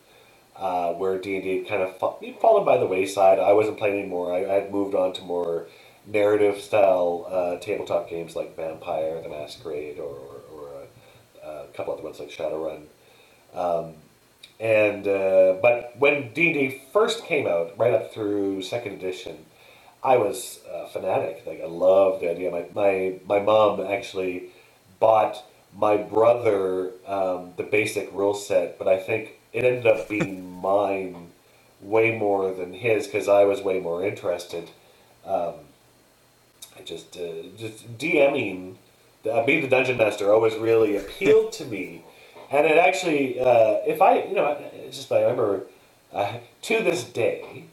[0.57, 3.39] uh, where D and D kind of fa- fallen by the wayside.
[3.39, 4.35] I wasn't playing anymore.
[4.35, 5.67] I, had moved on to more
[6.07, 11.77] narrative style uh, tabletop games like Vampire, The Masquerade, or, or, or a, uh, a,
[11.77, 12.85] couple other ones like Shadowrun.
[13.55, 13.95] Um,
[14.59, 19.45] and uh, but when D and D first came out, right up through second edition,
[20.03, 21.43] I was a fanatic.
[21.47, 22.51] Like I loved the idea.
[22.51, 24.51] My my my mom actually
[24.99, 25.45] bought
[25.77, 31.33] my brother um, the basic rule set, but I think it ended up being mine
[31.81, 34.71] way more than his because I was way more interested.
[35.25, 35.55] Um,
[36.79, 38.77] I just uh, just DMing,
[39.31, 42.05] uh, being the dungeon master always really appealed to me,
[42.51, 44.57] and it actually, uh, if I, you know,
[44.91, 45.63] just I remember
[46.13, 47.65] uh, to this day,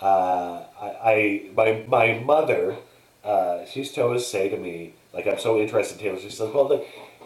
[0.00, 2.76] uh, I, I, my my mother,
[3.24, 6.20] uh, she used to always say to me, like I'm so interested in him.
[6.20, 6.84] She says, well,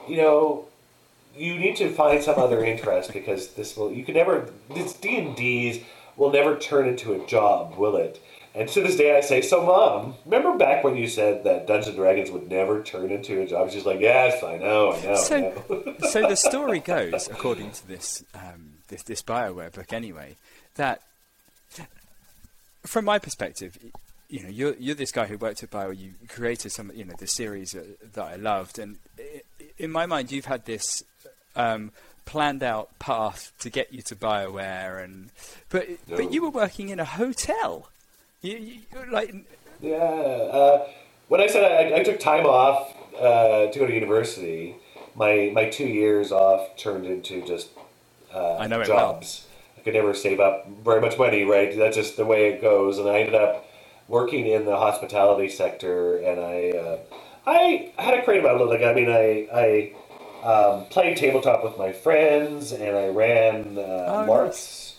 [0.08, 0.66] you know,
[1.36, 5.16] you need to find some other interest because this will you can never this D
[5.18, 5.80] and D's
[6.16, 8.22] will never turn into a job, will it?
[8.56, 11.88] And to this day, I say, "So, mom, remember back when you said that Dungeons
[11.88, 15.16] and Dragons would never turn into a job?" She's like, "Yes, I know, I know."
[15.16, 15.96] So, I know.
[16.10, 20.36] so the story goes, according to this um, this this Bioware book, anyway,
[20.76, 21.02] that
[22.84, 23.78] from my perspective,
[24.28, 25.90] you know, you're you're this guy who worked at Bio.
[25.90, 27.72] You created some, you know, the series
[28.12, 28.98] that I loved, and
[29.78, 31.02] in my mind, you've had this
[31.56, 31.92] um,
[32.24, 35.30] planned out path to get you to Bioware, and
[35.70, 36.16] but no.
[36.16, 37.88] but you were working in a hotel.
[38.44, 39.34] You, you like
[39.80, 39.96] yeah.
[39.96, 40.86] Uh,
[41.28, 44.76] when I said I, I took time off uh, to go to university,
[45.14, 47.70] my my two years off turned into just
[48.34, 49.46] uh, I know jobs.
[49.78, 51.74] I could never save up very much money, right?
[51.74, 53.66] That's just the way it goes, and I ended up
[54.08, 56.98] working in the hospitality sector, and I uh,
[57.46, 58.68] I had a creative outlook.
[58.68, 59.48] Like I mean, I
[60.44, 64.96] I um, played tabletop with my friends, and I ran uh, oh, LARPs, nice.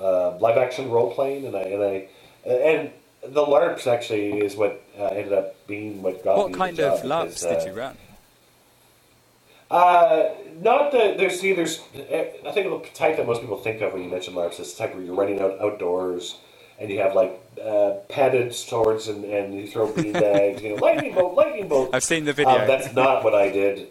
[0.00, 2.08] uh, live action role playing, and I and I
[2.52, 2.90] and
[3.22, 6.80] the LARPs actually is what uh, ended up being what got what me What kind
[6.80, 7.96] of LARPs did you run?
[9.70, 10.30] Uh,
[10.60, 14.02] not the there's see there's I think the type that most people think of when
[14.02, 16.38] you mention LARPs is the type where you're running out outdoors
[16.78, 21.12] and you have like uh, padded swords and, and you throw beanbags, you know, lightning
[21.14, 21.90] bolt, lightning bolt.
[21.92, 22.60] I've seen the video.
[22.60, 23.88] Um, that's not what I did.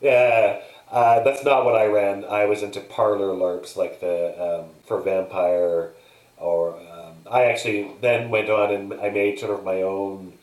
[0.00, 2.24] Yeah, uh, that's not what I ran.
[2.24, 5.90] I was into parlor LARPs like the um, for Vampire
[6.36, 6.97] or um,
[7.30, 10.34] I actually then went on and I made sort of my own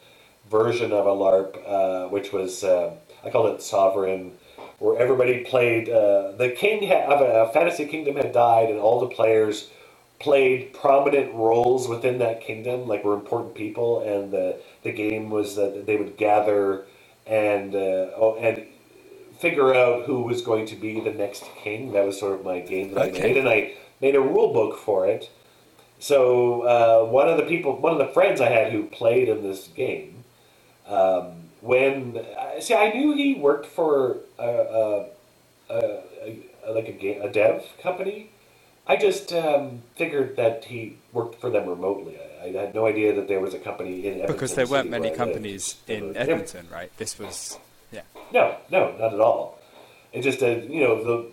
[0.49, 4.33] version of a LARP, uh, which was uh, I called it Sovereign,
[4.79, 5.89] where everybody played.
[5.89, 9.69] Uh, the king of a fantasy kingdom had died, and all the players
[10.19, 15.55] played prominent roles within that kingdom, like were important people, and the the game was
[15.55, 16.85] that they would gather
[17.25, 18.65] and uh, oh, and
[19.39, 21.91] figure out who was going to be the next king.
[21.93, 23.19] That was sort of my game that okay.
[23.19, 25.29] I made, and I made a rule book for it.
[26.05, 29.41] So uh, one of the people, one of the friends I had who played in
[29.41, 30.23] this game,
[30.85, 32.23] um, when
[32.59, 35.05] see, I knew he worked for a, a,
[35.71, 36.03] a,
[36.67, 38.29] a like a, game, a dev company.
[38.85, 42.19] I just um, figured that he worked for them remotely.
[42.19, 44.35] I, I, had no idea that there was a company in Edmonton.
[44.35, 46.95] Because there weren't many companies in Edmonton, right?
[46.97, 47.57] This was,
[47.91, 48.03] yeah.
[48.31, 49.57] No, no, not at all.
[50.13, 51.31] It just, uh, you know, the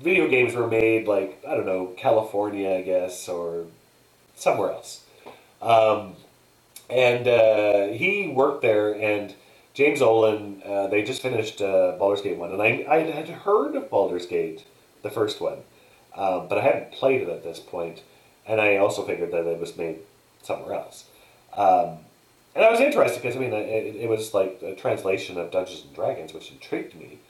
[0.00, 3.66] video games were made like I don't know, California, I guess, or
[4.34, 5.04] somewhere else.
[5.60, 6.14] Um,
[6.88, 9.34] and uh, he worked there, and
[9.74, 12.52] James Ohlen, uh, they just finished uh, Baldur's Gate 1.
[12.52, 14.64] And I, I had heard of Baldur's Gate,
[15.02, 15.58] the first one,
[16.16, 17.60] um, but I hadn't played it at this.
[18.46, 20.00] And I also figured that it was made
[20.42, 21.04] somewhere else.
[21.56, 21.98] Um,
[22.54, 25.84] and I was interested because, I mean, it, it, was like a translation of Dungeons
[25.86, 27.20] and Dragons, which intrigued me,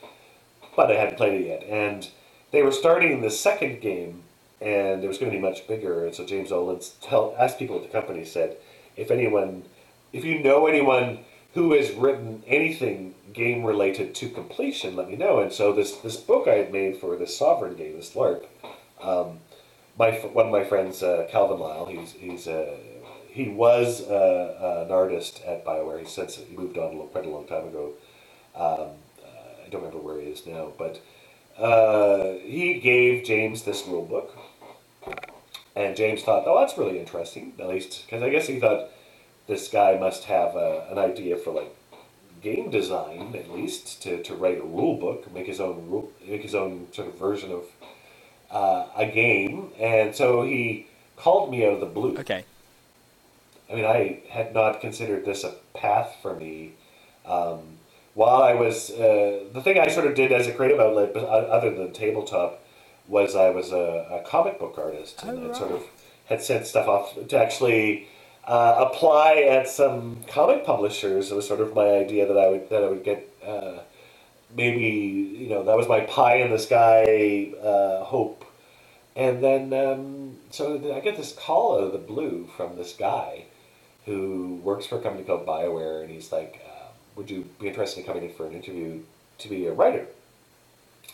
[0.75, 1.63] but I hadn't played it yet.
[1.63, 2.09] And
[2.51, 4.23] they were starting the second game,
[4.59, 6.05] and it was going to be much bigger.
[6.05, 8.57] And so James Ohlen tell, asked people at the company, said,
[8.95, 9.63] if anyone,
[10.13, 11.19] if you know anyone
[11.53, 15.39] who has written anything game related to completion, let me know.
[15.39, 18.45] And so this this book I had made for this Sovereign game, this LARP,
[19.01, 19.39] um,
[19.97, 22.75] my one of my friends, uh, Calvin Lyle, he's he's uh,
[23.29, 25.99] he was uh, an artist at Bioware.
[25.99, 27.93] He since moved on quite a long time ago.
[28.55, 31.01] Um, uh, I don't remember where he is now, but
[31.57, 34.37] uh, he gave James this rule book,
[35.75, 38.89] and James thought, "Oh, that's really interesting." At least because I guess he thought
[39.47, 41.75] this guy must have a, an idea for like
[42.41, 46.41] game design at least to, to write a rule book, make his own rule, make
[46.41, 47.65] his own sort of version of
[48.49, 49.69] uh, a game.
[49.79, 52.17] And so he called me out of the blue.
[52.17, 52.43] Okay.
[53.71, 56.73] I mean, I had not considered this a path for me.
[57.25, 57.77] Um,
[58.13, 61.71] while I was, uh, the thing I sort of did as a creative outlet, other
[61.71, 62.61] than tabletop,
[63.07, 65.55] was I was a, a comic book artist, and oh, right.
[65.55, 65.83] I sort of
[66.25, 68.07] had sent stuff off to actually
[68.45, 71.31] uh, apply at some comic publishers.
[71.31, 73.79] It was sort of my idea that I would that I would get uh,
[74.55, 78.45] maybe you know that was my pie in the sky uh, hope.
[79.15, 83.45] And then um, so I get this call out of the blue from this guy
[84.05, 86.60] who works for a company called Bioware, and he's like, uh,
[87.15, 89.01] "Would you be interested in coming in for an interview
[89.39, 90.07] to be a writer?"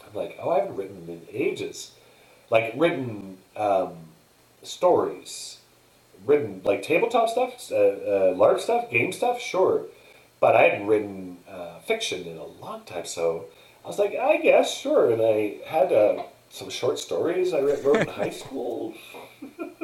[0.05, 1.91] I'm like, "Oh, I haven't written in ages,
[2.49, 3.95] like written um,
[4.63, 5.57] stories."
[6.25, 9.85] written like tabletop stuff, uh, uh, LARP stuff, game stuff, sure,
[10.39, 13.05] but I hadn't written uh, fiction in a long time.
[13.05, 13.45] So
[13.83, 18.01] I was like, I guess sure, and I had uh, some short stories I wrote
[18.01, 18.93] in high school.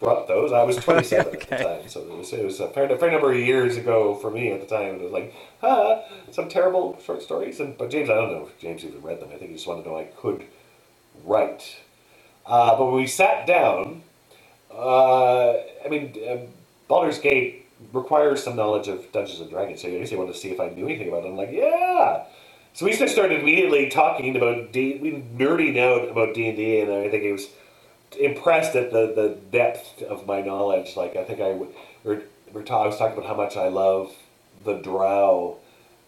[0.00, 0.52] Brought those.
[0.52, 1.36] I was 27 okay.
[1.56, 3.76] at the time, so it was, it was a fair, a fair number of years
[3.76, 4.96] ago for me at the time.
[4.96, 7.60] It was like, ah, some terrible short stories.
[7.60, 9.30] And but James, I don't know if James even read them.
[9.32, 10.44] I think he just wanted to know I could
[11.24, 11.76] write.
[12.46, 14.02] Uh, but when we sat down,
[14.72, 15.52] uh,
[15.84, 16.38] I mean, uh,
[16.88, 20.60] Baldur's Gate requires some knowledge of Dungeons and Dragons, so you wanted to see if
[20.60, 21.28] I knew anything about it.
[21.28, 22.24] I'm like, yeah.
[22.74, 26.80] So we just started immediately talking about D, we nerding out about D and D,
[26.80, 27.48] and I think it was
[28.14, 30.96] impressed at the, the depth of my knowledge.
[30.96, 31.52] Like I think I
[32.04, 34.12] we're, we're ta- I was talking about how much I love
[34.64, 35.58] the Drow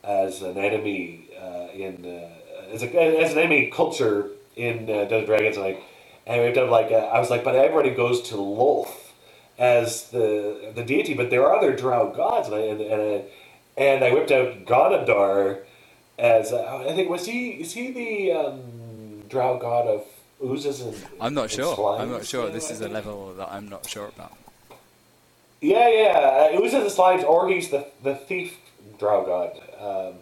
[0.05, 5.27] as an enemy uh, in uh, as, a, as an enemy culture in uh, Dungeons
[5.27, 5.83] Dragons, and like
[6.27, 9.13] and we've done like a, I was like, but everybody goes to Lolth
[9.59, 13.25] as the the deity, but there are other Drow gods, and I, and, and,
[13.77, 15.61] and I whipped out Ghaunadaur
[16.19, 20.05] as uh, I think was he is he the um, Drow god of
[20.42, 21.98] oozes and I'm not sure.
[21.98, 22.51] I'm not sure.
[22.51, 24.37] This is a level that I'm not sure about.
[25.61, 28.57] Yeah, yeah, uh, oozes and slimes, or he's the the thief
[28.98, 29.61] Drow god.
[29.81, 30.14] Um,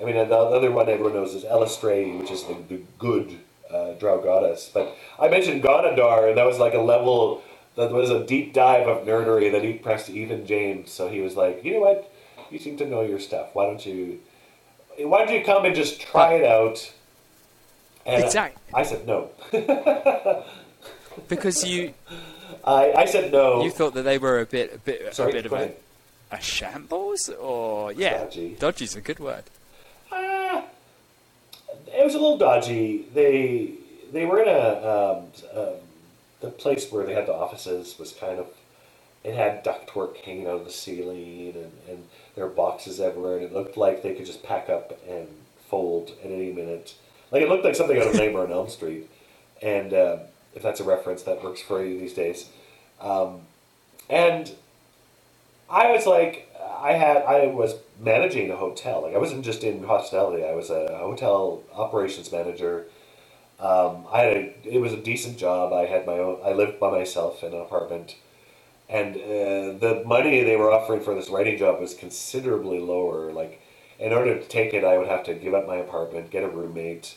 [0.00, 3.38] I mean, the other one everyone knows is Eilistraee, which is the, the good
[3.72, 4.70] uh, Drow goddess.
[4.72, 7.42] But I mentioned Ghaunadaur, and that was like a level
[7.76, 10.90] that was a deep dive of nerdery that he pressed even James.
[10.90, 12.12] So he was like, you know what,
[12.50, 13.50] you seem to know your stuff.
[13.52, 14.18] Why don't you,
[14.98, 16.92] why don't you come and just try it out?
[18.08, 18.62] And exactly.
[18.74, 19.30] I said no.
[21.28, 21.94] because you.
[22.64, 23.62] I, I said no.
[23.62, 25.72] You thought that they were a bit a bit Sorry, a bit of a,
[26.32, 28.56] a shambles or yeah, dodgy.
[28.58, 29.44] Dodgy's a good word
[31.98, 33.06] it was a little dodgy.
[33.14, 33.72] They
[34.12, 35.74] they were in a um, um,
[36.40, 38.46] the place where they had the offices was kind of
[39.24, 43.46] it had ductwork hanging out of the ceiling, and, and there were boxes everywhere, and
[43.46, 45.28] it looked like they could just pack up and
[45.68, 46.94] fold at any minute.
[47.32, 49.08] Like it looked like something out of Nightmare on Elm Street,
[49.62, 50.18] and uh,
[50.54, 52.48] if that's a reference that works for you these days,
[53.00, 53.42] um,
[54.10, 54.52] and
[55.70, 56.48] I was like,
[56.80, 59.02] I had, I was managing a hotel.
[59.02, 60.44] Like I wasn't just in hospitality.
[60.44, 62.86] I was a hotel operations manager.
[63.60, 65.72] Um, I had a, it was a decent job.
[65.72, 66.40] I had my own.
[66.44, 68.16] I lived by myself in an apartment,
[68.88, 73.32] and uh, the money they were offering for this writing job was considerably lower.
[73.32, 73.62] Like,
[73.98, 76.48] in order to take it, I would have to give up my apartment, get a
[76.48, 77.16] roommate,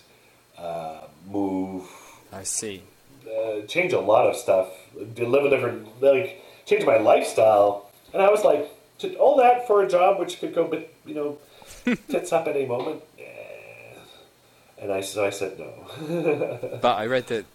[0.57, 1.87] uh, move.
[2.31, 2.83] I see.
[3.25, 4.69] Uh, change a lot of stuff.
[4.95, 8.69] Live a different like change my lifestyle, and I was like,
[9.19, 11.37] all that for a job which could go, but you know,
[12.09, 13.01] tits up at any moment.
[13.17, 13.25] Yeah.
[14.79, 16.79] And I so I said no.
[16.81, 17.45] but I read that.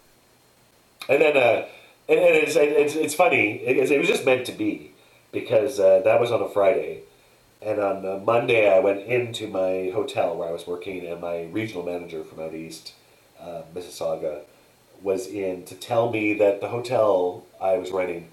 [1.09, 1.65] And then, uh,
[2.09, 3.57] and, and it's, it's it's funny.
[3.57, 4.91] It, it was just meant to be
[5.31, 7.01] because uh, that was on a Friday,
[7.61, 11.45] and on uh, Monday I went into my hotel where I was working, and my
[11.45, 12.93] regional manager from out east,
[13.39, 14.41] uh, Mississauga,
[15.01, 18.29] was in to tell me that the hotel I was renting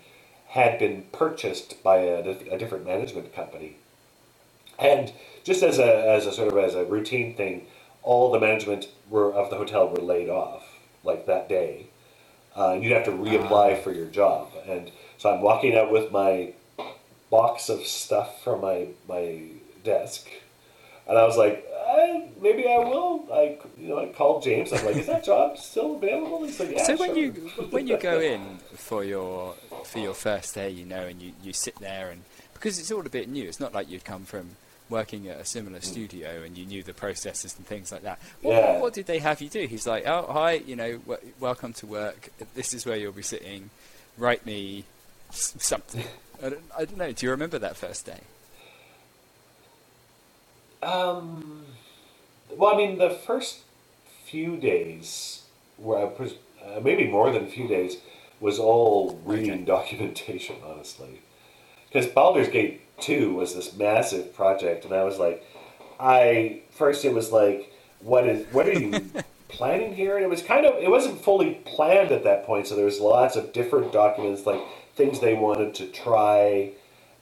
[0.49, 2.20] had been purchased by a,
[2.51, 3.77] a different management company.
[4.79, 5.12] And
[5.43, 7.66] just as a, as a sort of as a routine thing,
[8.03, 10.64] all the management were of the hotel were laid off
[11.03, 11.87] like that day.
[12.57, 16.53] Uh, you'd have to reapply for your job, and so I'm walking out with my
[17.35, 19.43] box of stuff from my my
[19.82, 20.28] desk,
[21.09, 21.66] and I was like,
[22.41, 23.26] maybe I will.
[23.32, 24.72] I you know I called James.
[24.72, 26.45] I'm like, is that job still available?
[26.45, 26.85] He's like, yeah.
[26.85, 27.18] So when sure.
[27.18, 27.30] you
[27.70, 29.55] when you go in for your
[29.85, 32.22] for your first day, you know, and you, you sit there and
[32.53, 33.49] because it's all a bit new.
[33.49, 34.51] It's not like you'd come from
[34.89, 35.85] working at a similar mm.
[35.85, 38.20] studio and you knew the processes and things like that.
[38.43, 38.72] What, yeah.
[38.72, 39.66] what, what did they have you do?
[39.66, 42.28] He's like, oh hi, you know, w- welcome to work.
[42.55, 43.70] This is where you'll be sitting.
[44.16, 44.85] Write me
[45.35, 46.05] something.
[46.43, 47.12] I don't, I don't know.
[47.12, 48.20] Do you remember that first day?
[50.82, 51.64] Um,
[52.51, 53.61] well, I mean, the first
[54.24, 55.43] few days,
[55.76, 57.99] where I was, uh, maybe more than a few days,
[58.41, 59.64] was all reading okay.
[59.64, 61.22] documentation, honestly.
[61.89, 65.45] Because Baldur's Gate 2 was this massive project, and I was like,
[65.99, 69.11] I, first it was like, what is, what are you
[69.49, 70.16] planning here?
[70.16, 73.01] And it was kind of, it wasn't fully planned at that point, so there was
[73.01, 74.61] lots of different documents, like
[74.97, 76.72] things they wanted to try,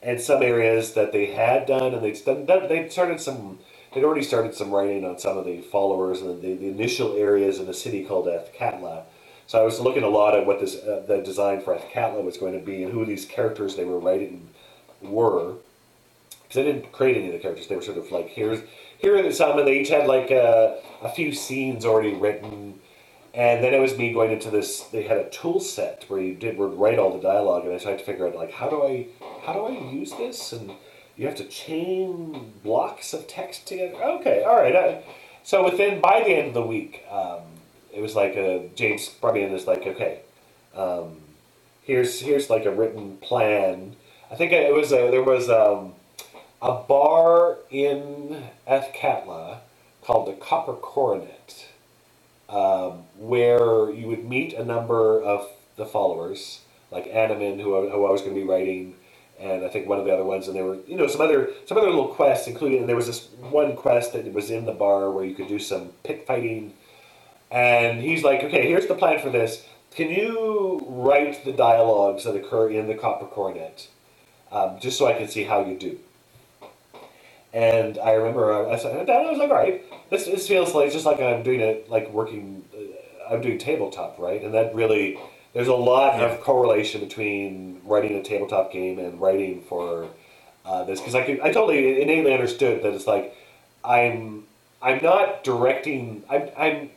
[0.01, 3.59] and some areas that they had done, and they'd done, they started some,
[3.93, 7.59] they'd already started some writing on some of the followers and the, the initial areas
[7.59, 9.03] in a city called Athkatla.
[9.47, 12.37] So I was looking a lot at what this uh, the design for Athkatla was
[12.37, 14.49] going to be and who these characters they were writing
[15.01, 15.55] were.
[16.43, 18.61] Because I didn't create any of the characters; they were sort of like here's
[19.03, 22.79] here are some, and they each had like a, a few scenes already written.
[23.33, 24.81] And then it was me going into this.
[24.81, 27.79] They had a tool set where you did would write all the dialogue, and I
[27.79, 29.07] tried to figure out like how do I
[29.43, 30.71] how do I use this, and
[31.17, 34.03] you have to chain blocks of text together.
[34.03, 34.75] Okay, all right.
[34.75, 35.03] I,
[35.43, 37.41] so within by the end of the week, um,
[37.91, 40.19] it was like a James brought me in this like okay,
[40.75, 41.17] um,
[41.83, 43.95] here's here's like a written plan.
[44.31, 45.93] I think it was a, there was um,
[46.61, 49.59] a bar in Athkatla
[50.01, 51.42] called the Copper Coronet,
[52.49, 58.11] um, where you would meet a number of the followers, like Anomen, who, who I
[58.11, 58.95] was going to be writing,
[59.39, 61.49] and I think one of the other ones, and there were you know some other
[61.65, 64.71] some other little quests, including and there was this one quest that was in the
[64.73, 66.73] bar where you could do some pit fighting
[67.53, 69.63] and he's like, okay, here's the plan for this.
[69.91, 73.87] Can you write the dialogues that occur in the Copper Coronet,
[74.51, 75.99] um, just so I can see how you do?
[77.53, 80.95] And I remember I said, I was like, all right, this, this feels like it's
[80.95, 84.41] just like I'm doing it, like working, uh, I'm doing tabletop, right?
[84.43, 85.19] And that really,
[85.53, 86.25] there's a lot yeah.
[86.25, 90.09] of correlation between writing a tabletop game and writing for
[90.65, 93.35] uh, this because I could, I totally innately understood that it's like
[93.83, 94.45] I'm
[94.81, 96.23] I'm not directing.
[96.29, 96.89] I'm I'm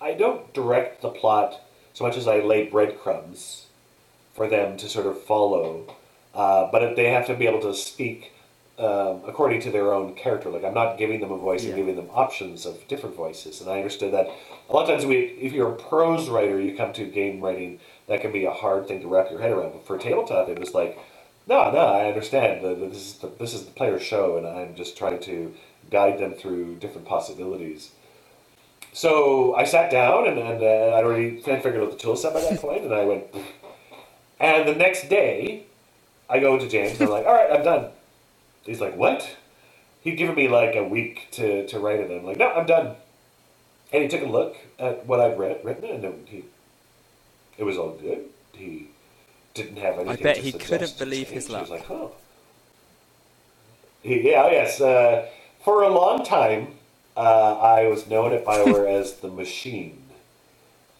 [0.00, 1.60] I don't direct the plot
[1.94, 3.66] so much as I lay breadcrumbs
[4.34, 5.94] for them to sort of follow.
[6.34, 8.32] Uh, but they have to be able to speak
[8.78, 10.50] um, according to their own character.
[10.50, 11.70] Like I'm not giving them a voice, yeah.
[11.70, 13.60] I'm giving them options of different voices.
[13.60, 14.28] And I understood that
[14.68, 17.80] a lot of times we, if you're a prose writer, you come to game writing,
[18.08, 19.72] that can be a hard thing to wrap your head around.
[19.72, 20.98] But for tabletop, it was like,
[21.46, 22.64] no, no, I understand.
[22.64, 25.54] The, the, this is the, this is the player's show, and I'm just trying to
[25.90, 27.90] guide them through different possibilities.
[28.92, 32.40] So I sat down and, and uh, I'd already figured out the tool set by
[32.40, 33.24] that point, and I went.
[34.40, 35.66] And the next day,
[36.28, 37.90] I go to James and I'm like, all right, I'm done.
[38.64, 39.36] He's like, what?
[40.00, 42.66] He'd given me like a week to, to write it, and I'm like, no, I'm
[42.66, 42.96] done.
[43.92, 46.44] And he took a look at what I'd read, written, and he,
[47.56, 48.24] it was all good.
[48.52, 48.88] He
[49.54, 50.08] didn't have anything.
[50.08, 51.70] I bet he couldn't believe his He was luck.
[51.70, 52.12] like, oh.
[54.02, 54.80] He- yeah, yes.
[54.80, 55.26] Uh,
[55.64, 56.74] for a long time,
[57.16, 60.02] uh, I was known at Bioware as the Machine.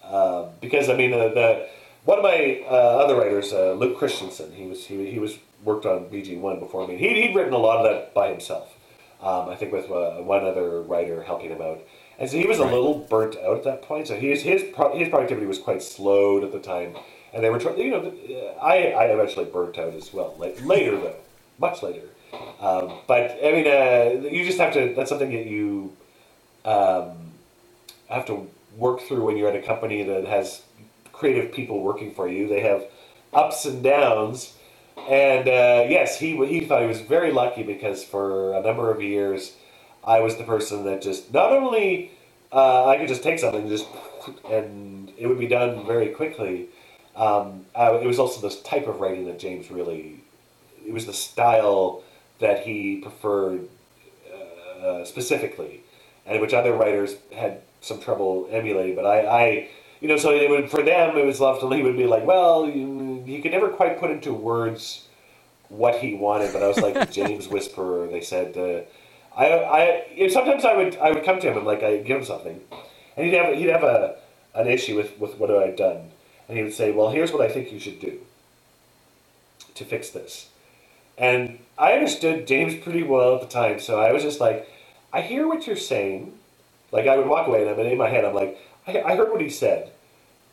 [0.03, 1.67] Uh, because I mean, uh, the
[2.05, 5.87] one of my uh, other writers, uh, Luke Kristjanson, he was he, he was worked
[5.87, 6.97] on BG One before me.
[6.97, 8.77] He, he'd written a lot of that by himself.
[9.23, 11.81] Um, I think with uh, one other writer helping him out,
[12.19, 14.09] and so he was a little burnt out at that point.
[14.09, 16.95] So his his pro- his productivity was quite slowed at the time,
[17.33, 17.79] and they were trying.
[17.79, 18.13] You know,
[18.61, 20.35] I I eventually burnt out as well.
[20.39, 21.17] Like later though,
[21.59, 22.07] much later.
[22.61, 24.93] Um, but I mean, uh, you just have to.
[24.95, 25.97] That's something that you
[26.65, 27.33] um,
[28.09, 30.63] have to work through when you're at a company that has
[31.13, 32.49] creative people working for you.
[32.49, 32.85] They have
[33.33, 34.55] ups and downs,
[34.97, 39.03] and uh, yes, he he thought he was very lucky because for a number of
[39.03, 39.55] years,
[40.05, 42.13] I was the person that just not only
[42.53, 43.87] uh, I could just take something just
[44.51, 46.69] and it would be done very quickly.
[47.17, 50.21] Um, uh, it was also this type of writing that James really.
[50.87, 52.03] It was the style
[52.41, 53.69] that he preferred
[54.85, 55.81] uh, specifically,
[56.27, 58.95] and which other writers had some trouble emulating.
[58.95, 59.69] But I, I
[60.05, 62.69] you know, so it would, for them, it was to he would be like, well,
[62.69, 65.07] you, he could never quite put into words
[65.71, 66.53] what he wanted.
[66.53, 68.07] But I was like James Whisperer.
[68.09, 68.83] They said, uh,
[69.35, 71.97] I, I, you know, sometimes I would, I would come to him and like I
[72.03, 72.61] give him something,
[73.17, 74.17] and he'd have, he'd have a,
[74.55, 76.11] an issue with with what I'd done,
[76.51, 78.19] and he would say, well, here's what I think you should do
[79.75, 80.51] to fix this.
[81.17, 84.69] And I understood James pretty well at the time, so I was just like,
[85.15, 86.35] I hear what you're saying.
[86.93, 89.33] Like I would walk away, and I'm in my head, I'm like, I, I heard
[89.33, 89.93] what he said.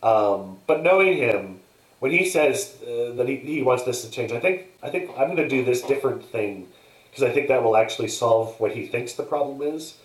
[0.04, 1.60] Um, but knowing him,
[2.00, 5.12] when he says uh, that he, he wants this to change, I think I think
[5.12, 6.68] I'm going to do this different thing
[7.10, 9.98] because I think that will actually solve what he thinks the problem is.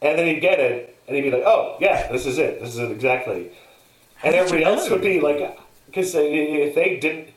[0.00, 2.60] And then he'd get it, and he'd be like, "Oh yeah, this is it.
[2.60, 3.50] This is it exactly."
[4.22, 4.92] And everybody else know?
[4.92, 7.28] would be like, because if they didn't,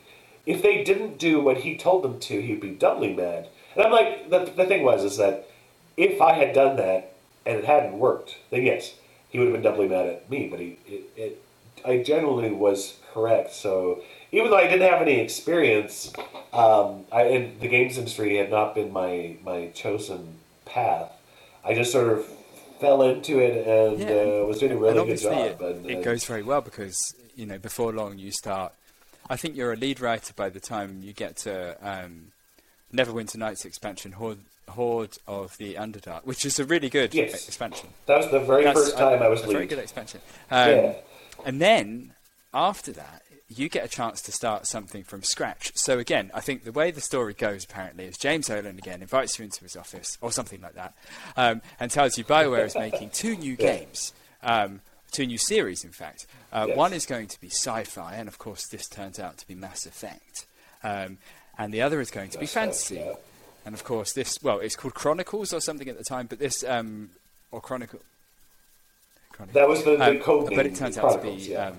[0.46, 3.48] if they didn't do what he told them to, he'd be doubly mad.
[3.74, 5.48] And I'm like, the, the thing was is that
[5.96, 7.14] if I had done that
[7.46, 8.94] and it hadn't worked, then yes,
[9.28, 10.48] he would have been doubly mad at me.
[10.48, 11.42] But he, it, it
[11.84, 13.52] I generally was correct.
[13.54, 16.12] So even though I didn't have any experience,
[16.52, 21.10] um, I, in the games industry had not been my my chosen path.
[21.64, 22.26] I just sort of
[22.80, 24.42] fell into it and Yeah.
[24.42, 25.60] uh, was doing a really good job.
[25.60, 26.96] it, and, it and- goes very well because
[27.36, 28.72] you know before long you start.
[29.30, 32.32] I think you're a lead writer by the time you get to um,
[32.92, 37.46] Neverwinter Nights expansion, Horde, Horde of the Underdark, which is a really good Yes.
[37.46, 37.88] expansion.
[38.06, 40.20] That was the very That's first time I was a very good expansion.
[40.50, 40.94] Um, Yeah.
[41.44, 42.12] And then
[42.54, 45.72] after that, you get a chance to start something from scratch.
[45.74, 49.38] So again, I think the way the story goes apparently is James Ohlen again invites
[49.38, 50.94] you into his office or something like that,
[51.36, 54.12] um, and tells you Bioware is making two new games.
[54.42, 54.80] Um,
[55.10, 56.26] Two new series, in fact.
[56.50, 56.76] Uh, Yes.
[56.78, 59.84] One is going to be sci-fi, and of course, this turns out to be Mass
[59.84, 60.46] Effect.
[60.82, 61.18] Um,
[61.58, 63.04] and the other is going to be fantasy.
[63.66, 66.64] And of course, this well, it's called Chronicles or something at the time, but this
[66.64, 67.10] um,
[67.50, 68.00] or Chronicle.
[69.32, 69.54] Chronicles.
[69.54, 71.68] That was the, the Um, code but it turns out to be yeah.
[71.68, 71.76] um,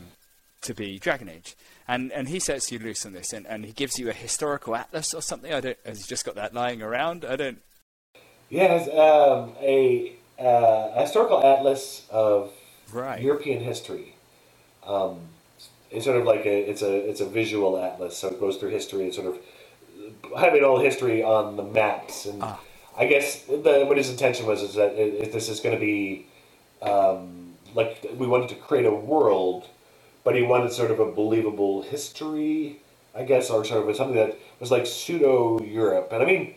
[0.62, 1.56] to be Dragon Age,
[1.88, 4.76] and and he sets you loose on this, and, and he gives you a historical
[4.76, 5.54] atlas or something.
[5.54, 5.78] I don't.
[5.86, 7.26] Has he just got that lying around?
[7.26, 7.60] I don't.
[8.50, 12.52] Yes, um, a uh, historical atlas of
[12.92, 13.22] Right.
[13.22, 14.16] European history.
[14.86, 15.22] Um,
[15.90, 18.70] it's sort of like a it's a it's a visual atlas, so it goes through
[18.70, 19.38] history and sort of
[20.38, 22.26] having all history on the maps.
[22.26, 22.60] And Ah.
[22.96, 25.82] I guess the, what his intention was is that it, it- this is going to
[25.82, 26.28] be
[26.84, 27.43] um,
[27.76, 29.68] like we wanted to create a world,
[30.24, 32.82] but he wanted sort of a believable history,
[33.16, 36.10] I guess, or sort of something that was like pseudo Europe.
[36.12, 36.56] And I mean,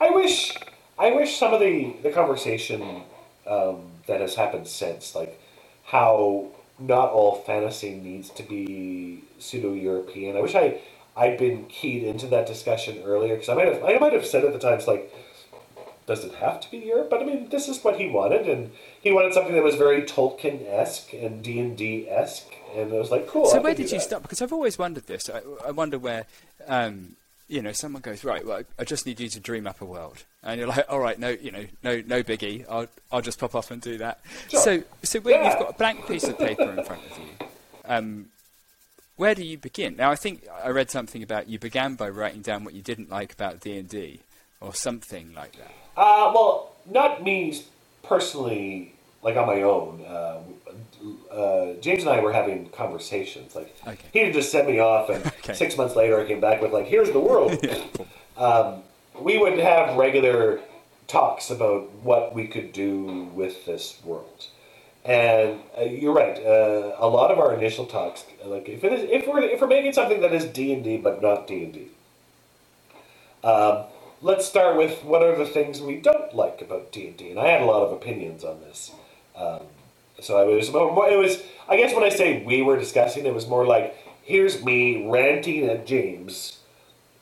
[0.00, 0.56] I wish
[0.98, 3.02] I wish some of the the conversation
[3.46, 5.40] um, that has happened since, like
[5.84, 10.36] how not all fantasy needs to be pseudo European.
[10.36, 10.80] I wish I
[11.16, 14.44] I'd been keyed into that discussion earlier because I might have I might have said
[14.44, 15.12] at the time it's like.
[16.08, 17.10] Does it have to be Europe?
[17.10, 20.02] But I mean, this is what he wanted, and he wanted something that was very
[20.02, 23.46] Tolkien esque and D and D esque, and I was like, cool.
[23.46, 24.04] so I where did you that.
[24.04, 24.22] start?
[24.22, 25.28] Because I've always wondered this.
[25.30, 26.24] I, I wonder where.
[26.66, 27.14] Um,
[27.50, 28.44] you know, someone goes right.
[28.46, 31.18] Well, I just need you to dream up a world, and you're like, all right,
[31.18, 32.66] no, you know, no, no biggie.
[32.68, 34.20] I'll, I'll just pop off and do that.
[34.50, 34.60] Sure.
[34.60, 35.44] So, so when Yeah.
[35.50, 37.46] you've got a blank piece of paper in front of you,
[37.86, 38.26] um,
[39.16, 39.96] where do you begin?
[39.96, 43.08] Now, I think I read something about you began by writing down what you didn't
[43.10, 44.20] like about D and D,
[44.60, 45.72] or something like that.
[45.98, 47.60] Uh, well, not me
[48.04, 50.04] personally, like on my own.
[50.06, 50.38] Uh,
[51.34, 53.56] uh, James and I were having conversations.
[53.56, 54.08] Like Okay.
[54.12, 55.54] he would just send me off, and Okay.
[55.54, 57.66] six months later, I came back with like, "Here's the world."
[58.36, 58.82] um,
[59.20, 60.60] we would have regular
[61.08, 64.46] talks about what we could do with this world,
[65.04, 66.38] And uh, you're right.
[66.38, 69.66] Uh, a lot of our initial talks, like if it is, if we're if we're
[69.66, 71.88] making something that is D and D but not D and D,
[73.42, 73.84] um,
[74.20, 77.62] let's start with what are the things we don't like about D and I had
[77.62, 78.92] a lot of opinions on this.
[79.36, 79.62] Um,
[80.20, 83.46] so I was it was I guess when I say we were discussing, it was
[83.46, 86.58] more like here's me ranting at James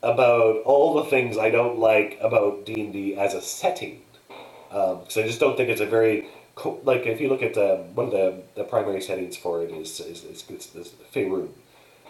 [0.01, 4.01] about all the things I don't like about D and D as a setting,
[4.69, 6.27] because um, I just don't think it's a very
[6.83, 9.99] like if you look at um, one of the, the primary settings for it is
[9.99, 11.49] is, is, is, is Faerun.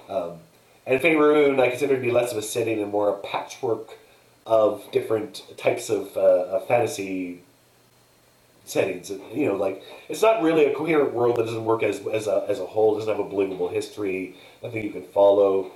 [0.08, 0.40] Um,
[0.86, 3.98] and Faerun I consider to be less of a setting and more a patchwork
[4.48, 7.44] of different types of, uh, of fantasy
[8.66, 9.10] settings.
[9.10, 12.46] You know, like it's not really a coherent world that doesn't work as as a,
[12.48, 12.96] as a whole.
[12.96, 15.72] It doesn't have a believable history, nothing you can follow.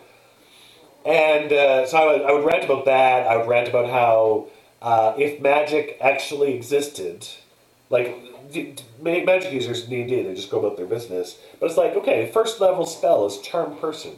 [1.06, 3.28] And uh, so I would, I would rant about that.
[3.28, 4.48] I would rant about how
[4.82, 7.28] uh, if magic actually existed,
[7.90, 8.16] like
[9.02, 11.40] magic users need D&D, they just go about their business.
[11.60, 14.18] But it's like, okay, first level spell is Charm Person.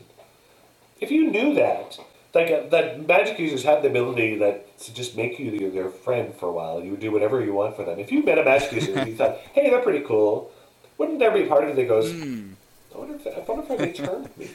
[0.99, 1.99] If you knew that,
[2.34, 5.90] like uh, that magic users have the ability that to just make you their, their
[5.90, 6.84] friend for a while.
[6.84, 8.00] You would do whatever you want for them.
[8.00, 10.52] If you met a magic user and you thought, hey, they're pretty cool,
[10.98, 12.54] wouldn't there be part of it that goes, mm.
[12.94, 14.50] I wonder if, I wonder if they charmed me?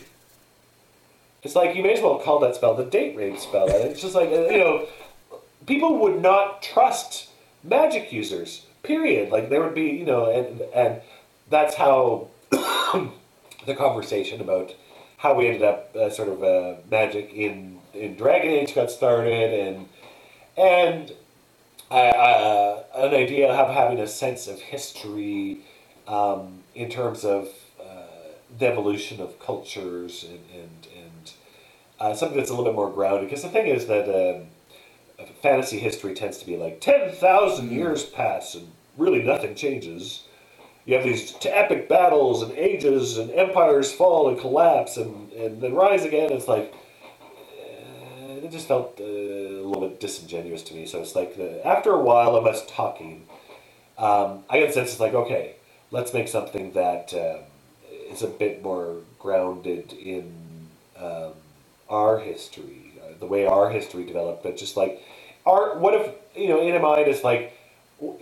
[1.43, 3.68] It's like you may as well call that spell the date rape spell.
[3.68, 4.87] It's just like, uh, you know,
[5.66, 7.31] people would not trust
[7.62, 9.31] magic users Period.
[9.31, 11.01] Like there would be, you know, and and
[11.51, 14.74] that's how the conversation about
[15.18, 19.52] how we ended up uh, sort of uh, magic in in Dragon Age got started,
[19.52, 19.88] and
[20.56, 21.12] and
[21.90, 25.58] uh, an idea of having a sense of history
[26.06, 27.48] um, in terms of
[27.80, 28.02] uh,
[28.58, 31.32] the evolution of cultures and and, and
[32.00, 33.28] uh, something that's a little bit more grounded.
[33.28, 34.08] Because the thing is that.
[34.08, 34.46] Um,
[35.42, 40.24] fantasy history tends to be like 10,000 years pass and really nothing changes.
[40.89, 45.74] You have these epic battles and ages and empires fall and collapse and, and then
[45.74, 46.32] rise again.
[46.32, 46.74] It's like,
[47.61, 50.86] uh, it just felt uh, a little bit disingenuous to me.
[50.86, 53.26] So it's like, the, after a while of us talking,
[53.99, 55.57] um, I get the sense it's like, okay,
[55.91, 57.41] let's make something that um,
[58.11, 60.32] is a bit more grounded in
[60.97, 61.32] um,
[61.91, 65.05] our history, uh, the way our history developed, but just like,
[65.45, 67.53] our, what if, you know, in a mind, it's like,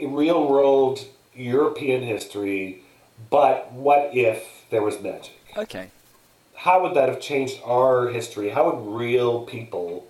[0.01, 1.05] real world
[1.37, 2.83] European history,
[3.31, 5.35] but what if there was magic?
[5.57, 5.91] Okay.
[6.55, 8.51] How would that have changed our history?
[8.51, 10.09] How would real people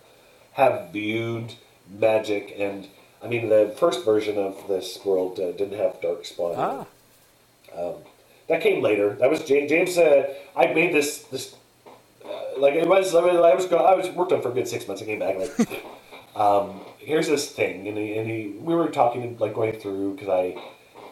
[0.53, 1.55] have viewed
[1.89, 2.55] magic?
[2.59, 2.89] And
[3.23, 6.55] I mean, the first version of this world uh, didn't have dark Darkspawn.
[6.57, 6.87] Ah.
[7.77, 7.95] Um,
[8.49, 9.15] that came later.
[9.15, 9.69] That was James.
[9.69, 11.57] James uh, I made this this
[12.25, 13.15] uh, like it was.
[13.15, 15.03] I was I was, I was worked on for a good six months.
[15.03, 15.85] I came back like.
[16.37, 20.29] um, here's this thing, and he, and he we were talking like going through because
[20.29, 20.63] I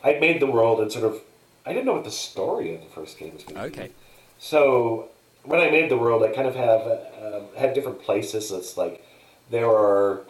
[0.04, 1.20] I made the world and sort of
[1.66, 3.80] I didn't know what the story of the first game was going to be.
[3.80, 3.92] okay.
[4.38, 5.08] So
[5.44, 8.52] when I made the world, I kind of have uh, had different places.
[8.52, 9.04] It's like
[9.50, 10.22] there are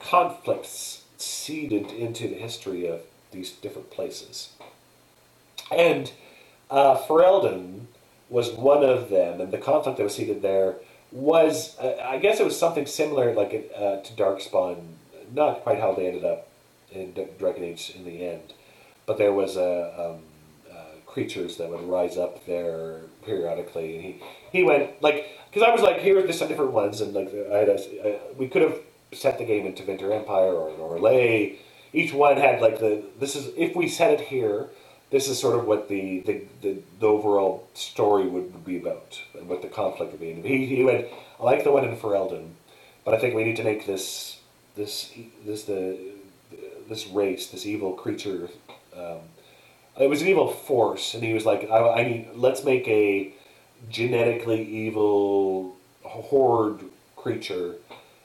[0.00, 4.50] conflicts seeded into the history of these different places,
[5.70, 6.12] and
[6.70, 7.86] uh, Ferelden
[8.28, 10.76] was one of them, and the conflict that was seeded there
[11.12, 14.76] was uh, I guess it was something similar like uh, to Darkspawn
[15.32, 16.48] not quite how they ended up
[16.92, 18.52] in Dragon Age in the end,
[19.10, 20.22] but there was a um,
[20.70, 25.72] uh, creatures that would rise up there periodically, and he he went like because I
[25.72, 28.62] was like here are some different ones, and like I had a, I, we could
[28.62, 28.78] have
[29.12, 31.56] set the game into Vinter Empire or Orlais.
[31.92, 34.68] Each one had like the this is if we set it here,
[35.10, 39.20] this is sort of what the the, the, the overall story would, would be about
[39.34, 40.30] and what the conflict would be.
[40.30, 41.08] And he he went
[41.40, 42.50] I like the one in Ferelden,
[43.04, 44.38] but I think we need to make this
[44.76, 45.12] this
[45.44, 45.98] this the
[46.90, 48.50] this race, this evil creature.
[48.96, 49.20] Um,
[49.98, 53.32] it was an evil force, and he was like, I, I need let's make a
[53.88, 56.84] genetically evil horde
[57.16, 57.74] creature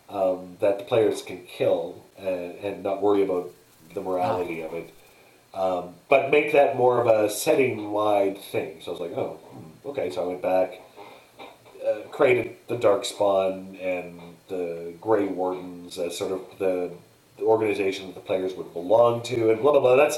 [0.09, 3.51] um, that the players can kill and, and not worry about
[3.93, 4.93] the morality of it.
[5.53, 8.81] Um, but make that more of a setting wide thing.
[8.81, 10.09] So I was like, oh, hmm, okay.
[10.11, 10.81] So I went back,
[11.85, 16.91] uh, created the Darkspawn and the Grey Wardens as sort of the,
[17.37, 19.95] the organization that the players would belong to, and blah blah blah.
[19.95, 20.17] That's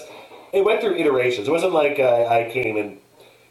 [0.57, 1.47] it went through iterations.
[1.47, 2.97] It wasn't like uh, I came and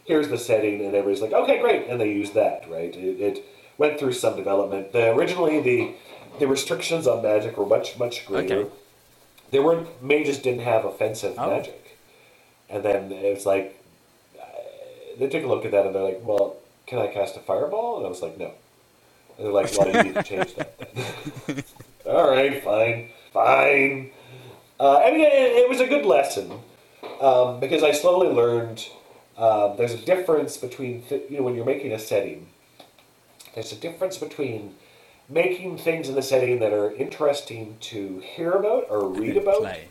[0.05, 2.93] here's the setting, and everybody's like, okay, great, and they used that, right?
[2.95, 3.45] It, it
[3.77, 4.91] went through some development.
[4.91, 5.93] The, originally, the
[6.39, 8.59] the restrictions on magic were much much greater.
[8.59, 8.71] Okay.
[9.51, 11.49] They weren't mages didn't have offensive oh.
[11.49, 11.97] magic,
[12.69, 13.81] and then it's like
[14.39, 14.43] uh,
[15.17, 17.97] they took a look at that and they're like, well, can I cast a fireball?
[17.97, 18.51] And I was like, no.
[19.37, 21.63] And they're like, well, you need to change that then.
[22.05, 24.11] All right, fine, fine.
[24.79, 26.51] Uh, I mean, it, it, was a good lesson.
[27.21, 28.87] Um, because I slowly learned
[29.37, 32.47] um, there's a difference between th- you know when you're making a setting.
[33.53, 34.75] There's a difference between
[35.29, 39.87] making things in the setting that are interesting to hear about or read about Play.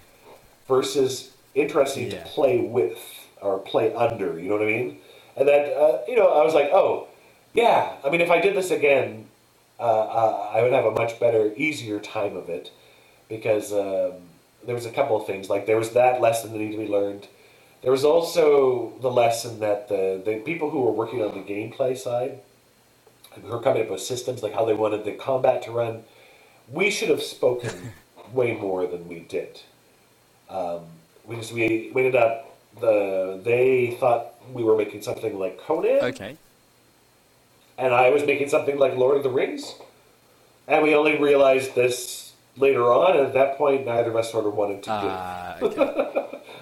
[0.68, 2.22] versus interesting Yeah.
[2.22, 4.38] to play with or play under.
[4.38, 4.98] You know what I mean?
[5.36, 7.08] And then uh, you know I was like, oh
[7.54, 7.94] yeah.
[8.04, 9.26] I mean, if I did this again,
[9.78, 12.70] uh, uh, I would have a much better, easier time of it
[13.28, 14.14] because um,
[14.66, 15.48] there was a couple of things.
[15.50, 17.28] Like there was that lesson that needed to be learned.
[17.82, 21.96] There was also the lesson that the the people who were working on the gameplay
[21.96, 22.40] side,
[23.34, 26.04] who were coming up with systems like how they wanted the combat to run,
[26.70, 27.92] we should have spoken
[28.32, 29.60] way more than we did.
[30.48, 30.80] Um,
[31.24, 36.04] we just we, we ended up the they thought we were making something like Conan,
[36.04, 36.36] Okay.
[37.78, 39.74] and I was making something like Lord of the Rings,
[40.68, 42.25] and we only realized this
[42.56, 43.16] later on.
[43.16, 45.06] And at that point, neither of us sort of wanted to do.
[45.06, 45.12] it.
[45.12, 46.22] Ah, okay.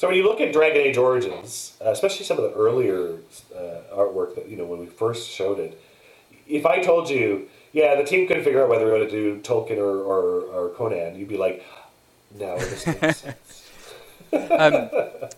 [0.00, 3.18] So when you look at Dragon Age Origins, uh, especially some of the earlier
[3.54, 5.78] uh, artwork that you know when we first showed it,
[6.48, 9.38] if I told you, yeah, the team couldn't figure out whether we want to do
[9.42, 11.62] Tolkien or, or, or Conan, you'd be like,
[12.34, 13.70] no, this makes sense.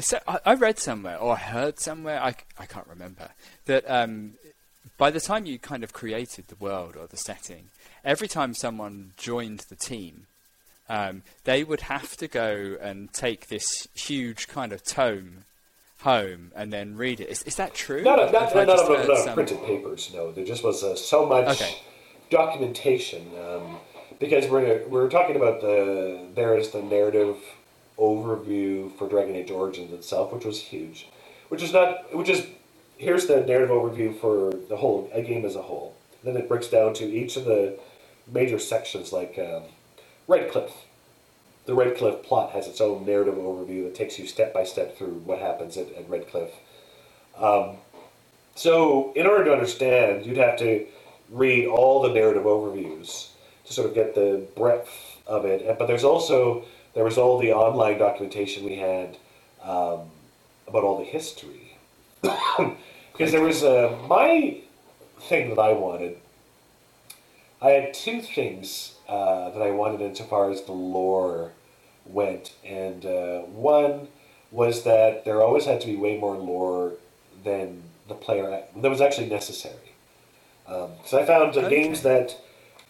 [0.00, 3.30] So I, I read somewhere or heard somewhere, I, I can't remember,
[3.64, 4.34] that um,
[4.96, 7.70] by the time you kind of created the world or the setting,
[8.08, 10.26] every time someone joined the team,
[10.88, 15.44] um, they would have to go and take this huge kind of tome
[16.00, 17.28] home and then read it.
[17.28, 18.02] Is, is that true?
[18.02, 20.10] Not, Have- not, not, not, not some- printed papers.
[20.14, 21.76] No, there just was uh, so much Okay.
[22.30, 23.26] documentation.
[23.46, 23.76] Um,
[24.18, 27.36] because we're we're talking about the there is the narrative
[27.98, 31.06] overview for Dragon Age Origins itself, which was huge,
[31.50, 32.44] which is not which is
[32.96, 35.94] here's the narrative overview for the whole a game as a whole.
[36.24, 37.78] Then it breaks down to each of the
[38.32, 39.64] major sections, like um,
[40.28, 40.74] Redcliffe.
[41.66, 45.22] The Redcliffe plot has its own narrative overview that takes you step by step through
[45.24, 46.54] what happens at, at Redcliffe.
[48.54, 50.86] So, in order to understand, you'd have to
[51.30, 53.28] read all the narrative overviews
[53.66, 55.78] to sort of get the breadth of it.
[55.78, 56.64] But there's also
[56.94, 59.16] there was all the online documentation we had
[59.62, 60.10] um,
[60.66, 61.76] about all the history,
[62.22, 64.58] because there was uh, my
[65.20, 66.18] thing that I wanted.
[67.60, 71.52] I had two things uh, that I wanted insofar as the lore
[72.06, 74.08] went, and uh, one
[74.50, 76.92] was that there always had to be way more lore
[77.44, 79.74] than the player that was actually necessary.
[80.66, 81.68] Um, so I found Okay.
[81.68, 82.36] games that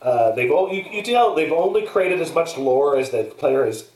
[0.02, 3.66] uh, they've all you, you tell they've only created as much lore as the player
[3.66, 3.88] is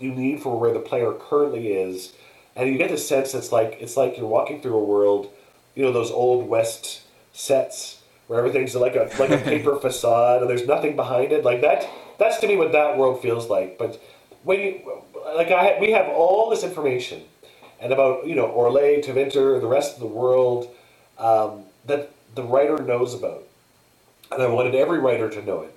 [0.00, 2.12] you need for where the player currently is,
[2.56, 5.30] and you get the sense it's like it's like you're walking through a world,
[5.74, 8.01] you know those old west sets
[8.32, 11.86] where everything's like a like a paper facade and there's nothing behind it like that.
[12.18, 13.76] That's to me what that world feels like.
[13.76, 14.02] But
[14.42, 15.02] when you
[15.36, 17.24] like I we have all this information
[17.78, 20.74] and about you know Orlais, Tevinter, the rest of the world
[21.18, 23.42] um, that the writer knows about,
[24.30, 25.74] and I wanted every writer to know it.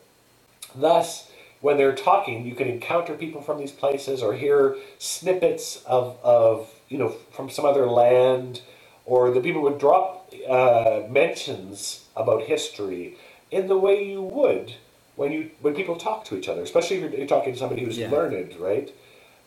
[0.74, 1.30] Thus,
[1.60, 6.74] when they're talking, you can encounter people from these places or hear snippets of, of
[6.88, 8.62] you know from some other land,
[9.06, 13.18] or the people would drop uh, mentions about history
[13.52, 14.74] in the way you would
[15.16, 17.84] when you when people talk to each other, especially if you're, you're talking to somebody
[17.84, 18.10] who's Yeah.
[18.10, 18.94] learned, right?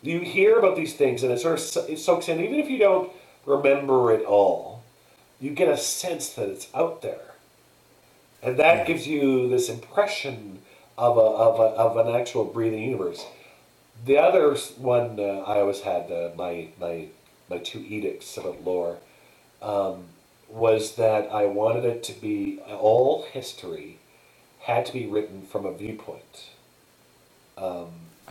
[0.03, 2.79] You hear about these things, and it sort of it soaks in, even if you
[2.79, 3.11] don't
[3.45, 4.83] remember it all.
[5.41, 7.29] You get a sense that it's out there
[8.43, 8.85] and that Yeah.
[8.85, 10.61] gives you this impression
[10.97, 13.25] of a, of, a, of an actual breathing universe.
[14.05, 17.09] The other one uh, I always had uh, my my
[17.51, 18.99] my two edicts about lore
[19.63, 20.05] um,
[20.49, 23.99] was that I wanted it to be all history
[24.63, 26.51] had to be written from a viewpoint.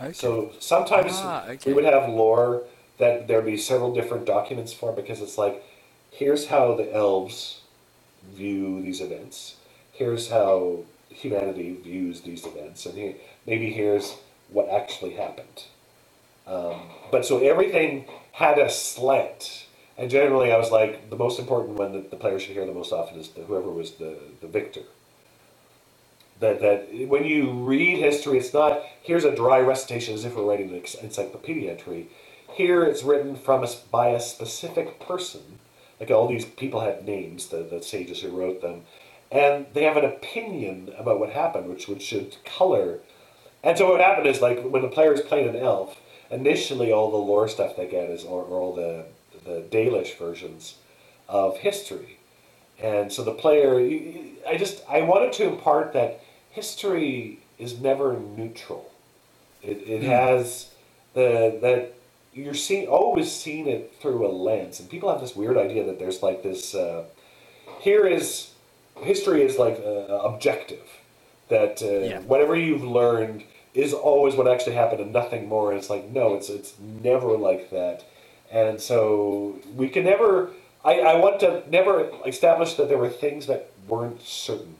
[0.00, 0.12] Okay.
[0.12, 1.70] So sometimes Ah, okay.
[1.70, 2.64] we would have lore
[2.98, 5.64] that there'd be several different documents for because it's like,
[6.10, 7.60] here's how the elves
[8.34, 9.56] view these events.
[9.92, 13.14] Here's how humanity views these events, and here,
[13.46, 14.16] maybe here's
[14.50, 15.64] what actually happened.
[16.46, 19.66] Um, but so everything had a slant,
[19.98, 22.74] and generally I was like, the most important one that the player should hear the
[22.74, 24.82] most often is the, whoever was the, the victor
[26.40, 30.44] that that when you read history, it's not here's a dry recitation as if we're
[30.44, 32.08] writing an encyclopedia entry.
[32.54, 35.60] Here, it's written from us by a specific person.
[36.00, 38.82] Like all these people had names, the, the sages who wrote them,
[39.32, 43.00] and they have an opinion about what happened, which which should color.
[43.64, 45.98] And so what happened is like when the player is playing an elf,
[46.30, 49.06] initially all the lore stuff they get is or, or all the
[49.48, 50.76] the Dalish versions
[51.28, 52.18] of history.
[52.78, 53.70] And so the player,
[54.48, 56.20] I just, I wanted to impart that
[56.50, 58.92] history is never neutral.
[59.62, 60.70] It, it has
[61.14, 61.94] the that
[62.32, 65.98] you're seeing always seeing it through a lens, and people have this weird idea that
[65.98, 66.74] there's like this.
[66.74, 67.04] Uh,
[67.80, 68.52] here is
[69.02, 70.86] history is like uh, objective
[71.48, 72.20] that uh, Yeah.
[72.20, 73.42] whatever you've learned
[73.74, 75.70] is always what actually happened and nothing more.
[75.72, 78.04] And it's like no, it's it's never like that.
[78.50, 80.50] And so we can never.
[80.84, 84.76] I, I want to never establish that there were things that weren't certain.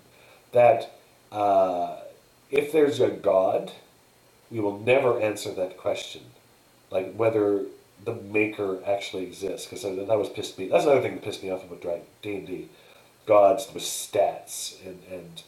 [0.52, 0.98] That
[1.30, 1.98] uh,
[2.50, 3.72] if there's a God,
[4.50, 6.22] we will never answer that question,
[6.90, 7.64] like whether
[8.04, 9.66] the maker actually exists.
[9.66, 10.68] Because that was pissed me.
[10.68, 11.82] That's another thing that pissed me off about
[12.22, 12.68] D and D.
[13.26, 15.42] Gods with stats and and,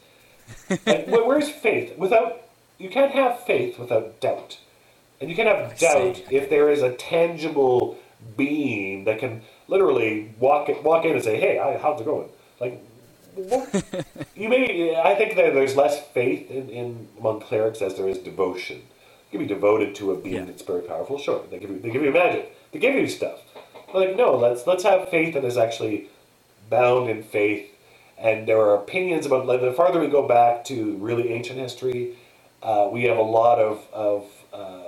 [1.07, 1.97] where's faith?
[1.97, 2.41] Without
[2.77, 4.59] you can't have faith without doubt,
[5.19, 5.85] and you can't have I see.
[5.85, 7.97] doubt if there is a tangible
[8.37, 12.81] being that can literally walk walk in and say, "Hey, I, how's it going?" Like,
[14.35, 14.95] you may.
[14.95, 18.81] I think that there's less faith in, in among clerics as there is devotion.
[19.31, 20.45] You can be devoted to a being Yeah.
[20.45, 21.17] that's very powerful.
[21.17, 22.55] Sure, they give you they give you magic.
[22.71, 23.39] They give you stuff.
[23.93, 26.09] Like, no, let's let's have faith that is actually
[26.69, 27.67] bound in faith.
[28.17, 32.15] And there are opinions about like the farther we go back to really ancient history,
[32.61, 34.83] uh, we have a lot of of uh,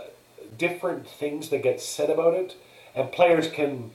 [0.58, 2.56] different things that get said about it,
[2.96, 3.92] and players can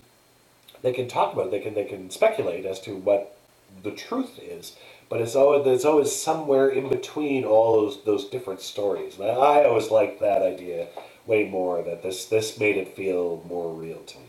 [0.82, 1.51] they can talk about it.
[1.51, 3.36] They can they can speculate as to what
[3.82, 4.76] the truth is.
[5.09, 9.18] But it's always there's always somewhere in between all those those different stories.
[9.18, 10.88] And I, I always liked that idea
[11.26, 11.82] way more.
[11.82, 14.24] That this this made it feel more real to me.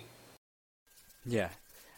[1.26, 1.50] Yeah.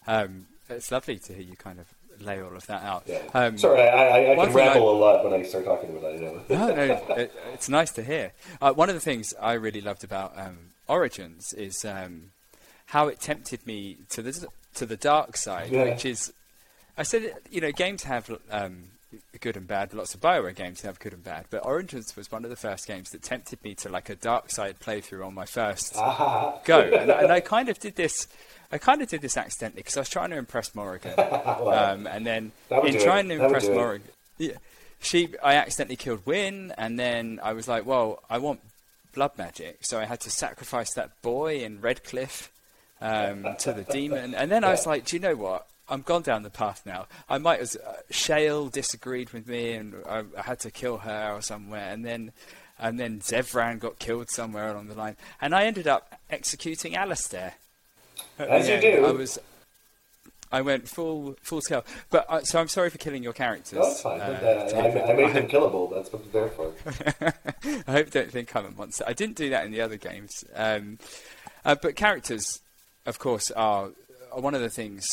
[0.07, 3.03] Um, it's lovely to hear you kind of lay all of that out.
[3.05, 3.21] Yeah.
[3.33, 6.17] Um, Sorry, I, I, I can ramble a lot when I start talking about it.
[6.17, 6.43] I know.
[6.49, 8.33] no, no, it, it's nice to hear.
[8.61, 12.31] Uh, one of the things I really loved about um, Origins is um,
[12.91, 15.85] how it tempted me to the to the dark side, Yeah.
[15.85, 16.31] which is,
[16.97, 18.83] I said, you know, games have um,
[19.39, 19.93] good and bad.
[19.93, 22.87] Lots of Bioware games have good and bad, but Origins was one of the first
[22.87, 26.79] games that tempted me to like a dark side playthrough on my first Ah, go,
[26.81, 28.27] and, I- and I kind of did this.
[28.73, 32.25] I kind of did this accidentally because I was trying to impress Morrigan, um, and
[32.25, 32.51] then
[32.85, 33.67] in trying to impress.
[33.67, 34.53] Morrigan, yeah,
[35.01, 38.59] she, I accidentally killed Wynne, and then I was like, well, I want
[39.13, 42.49] blood magic, so I had to sacrifice that boy in Redcliffe
[43.01, 45.67] um, to the demon, and then I was like, do you know what?
[45.89, 47.07] I'm gone down the path now.
[47.27, 51.33] I might as uh, Shale disagreed with me, and I, I had to kill her
[51.33, 52.31] or somewhere, and then.
[52.83, 57.53] And then Zevran got killed somewhere along the line, and I ended up executing Alistair.
[58.39, 58.81] As you end.
[58.81, 59.05] do.
[59.05, 59.37] I was,
[60.51, 61.85] I went full full scale.
[62.09, 63.73] But uh, so I'm sorry for killing your characters.
[63.73, 64.19] no, it's fine.
[64.19, 65.93] uh, but, uh, I, I made them killable.
[65.93, 66.73] That's what they're for.
[67.87, 69.03] I hope you don't think I'm a monster.
[69.07, 70.43] I didn't do that in the other games.
[70.55, 70.99] Um,
[71.63, 72.61] uh, but characters,
[73.05, 73.89] of course, are,
[74.33, 75.05] one of the things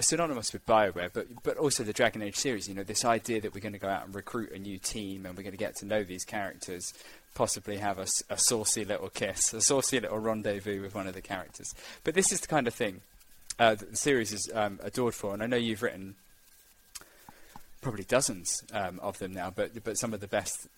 [0.00, 2.68] synonymous with Bioware, but but also the Dragon Age series.
[2.68, 5.26] You know, this idea that we're going to go out and recruit a new team
[5.26, 6.92] and we're going to get to know these characters,
[7.34, 11.74] possibly have a saucy little kiss, a saucy little rendezvous with one of the characters.
[12.04, 13.00] But this is the kind of thing
[13.58, 16.16] uh, that the series is um, adored for, and I know you've written
[17.80, 20.68] probably dozens um, of them now, but but some of the best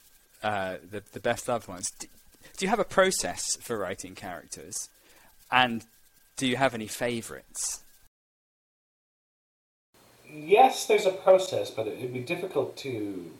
[0.42, 1.90] uh, the the best loved ones.
[1.98, 2.06] Do,
[2.56, 4.88] do you have a process for writing characters,
[5.50, 5.84] and
[6.36, 7.84] do you have any favourites?
[10.28, 13.30] Yes, there's a process, but it, it'd be difficult to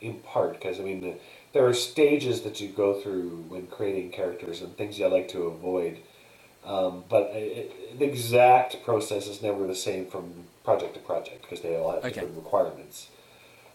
[0.00, 1.14] impart because I mean, the,
[1.52, 5.42] there are stages that you go through when creating characters and things you like to
[5.44, 5.98] avoid.
[6.64, 11.60] Um, but it, the exact process is never the same from project to project because
[11.60, 12.10] they all have Okay.
[12.10, 13.08] different requirements.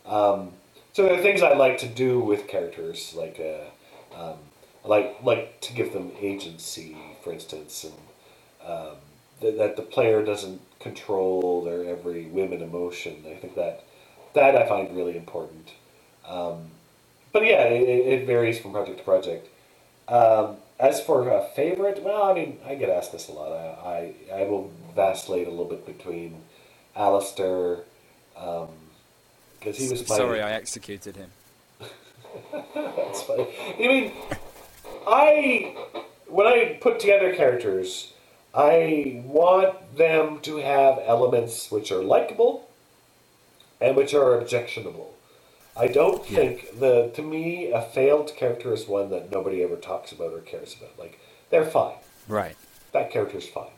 [0.06, 0.54] Um,
[0.94, 4.38] so there are things I like to do with characters, like uh, um,
[4.84, 7.94] I like like to give them agency, for instance, and
[8.68, 8.96] um,
[9.42, 13.24] th- that the player doesn't control their every whim and emotion.
[13.30, 13.84] I think that
[14.34, 15.72] that I find really important.
[16.28, 16.72] Um,
[17.32, 19.48] but yeah, it, it varies from project to project.
[20.08, 23.52] Um, as for a favorite, well, I mean, I get asked this a lot.
[23.52, 26.42] I, I, I will vacillate a little bit between
[26.96, 27.80] Alistair,
[28.34, 30.16] because he was my.
[30.16, 31.30] Sorry, I executed him.
[32.52, 33.48] That's funny.
[33.76, 34.12] I mean,
[35.08, 35.76] I
[36.28, 38.14] when I put together characters,
[38.58, 42.68] I want them to have elements which are likable
[43.80, 45.14] and which are objectionable.
[45.76, 46.40] I don't Yeah.
[46.40, 50.40] think the to me a failed character is one that nobody ever talks about or
[50.40, 50.98] cares about.
[50.98, 51.20] Like
[51.52, 51.98] they're fine.
[52.28, 52.56] Right.
[52.94, 53.70] That character's fine.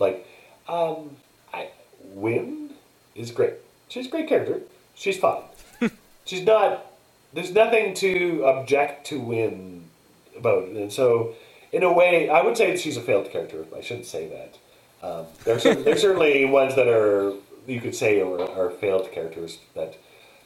[0.00, 0.26] Like,
[0.66, 1.18] um,
[1.52, 1.68] I
[2.02, 2.74] Wynne
[3.14, 3.54] is great.
[3.88, 4.62] She's a great character.
[4.96, 5.44] She's fine.
[6.24, 6.86] She's not.
[7.32, 9.88] There's nothing to object to Wynne
[10.36, 11.34] about, and so
[11.74, 13.66] in a way, I would say she's a failed character.
[13.76, 14.58] I shouldn't say that.
[15.06, 17.32] Um, there's there's certainly ones that are
[17.66, 19.96] you could say are, are failed characters that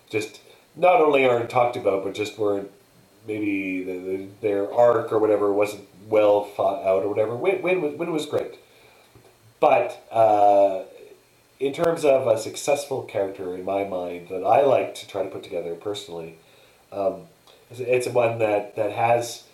[0.09, 0.41] just
[0.75, 2.71] not only aren't talked about, but just weren't
[3.27, 7.35] maybe the, the, their arc or whatever wasn't well thought out or whatever.
[7.37, 8.59] Wynne, Wynne, was, Wynne was great.
[9.61, 10.85] But uh,
[11.61, 15.29] in terms of a successful character in my mind that I like to try to
[15.29, 16.39] put together personally,
[16.93, 17.23] um,
[17.71, 19.45] it's, it's one that, that has.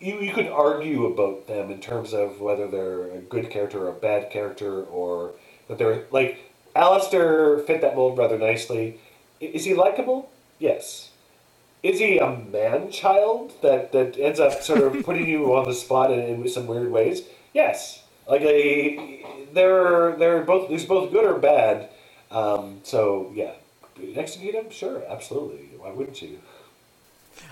[0.00, 3.90] You, you could argue about them in terms of whether they're a good character or
[3.90, 5.32] a bad character or
[5.68, 8.98] that they're like Alistair fit that mold rather nicely.
[9.40, 10.30] Is he likable?
[10.58, 11.10] Yes.
[11.82, 15.74] Is he a man child that, that ends up sort of putting you on the
[15.74, 17.22] spot in, in some weird ways?
[17.52, 18.02] Yes.
[18.28, 21.88] Like a, they're they're both there's both good or bad.
[22.30, 23.52] Um, so yeah,
[24.14, 25.70] execute him, sure, absolutely.
[25.76, 26.38] Why wouldn't you?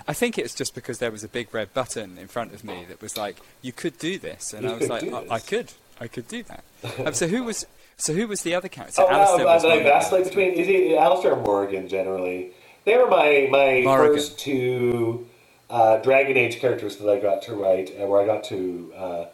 [0.07, 2.85] I think it's just because there was a big red button in front of me
[2.89, 5.73] that was like, "You could do this," and You I was like, oh, "I could,
[6.01, 6.65] I could do that."
[7.07, 7.67] um, so who was
[7.97, 9.03] so who was the other character?
[9.03, 10.29] Oh, Alistair wow, was I of the vacillate others.
[10.35, 12.53] between is he Alistair or Morrigan generally.
[12.85, 14.17] They were my my Morrigan.
[14.17, 15.27] first two
[15.69, 19.25] uh, Dragon Age characters that I got to write, and where I got to uh,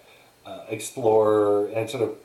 [0.46, 2.16] uh, explore and sort of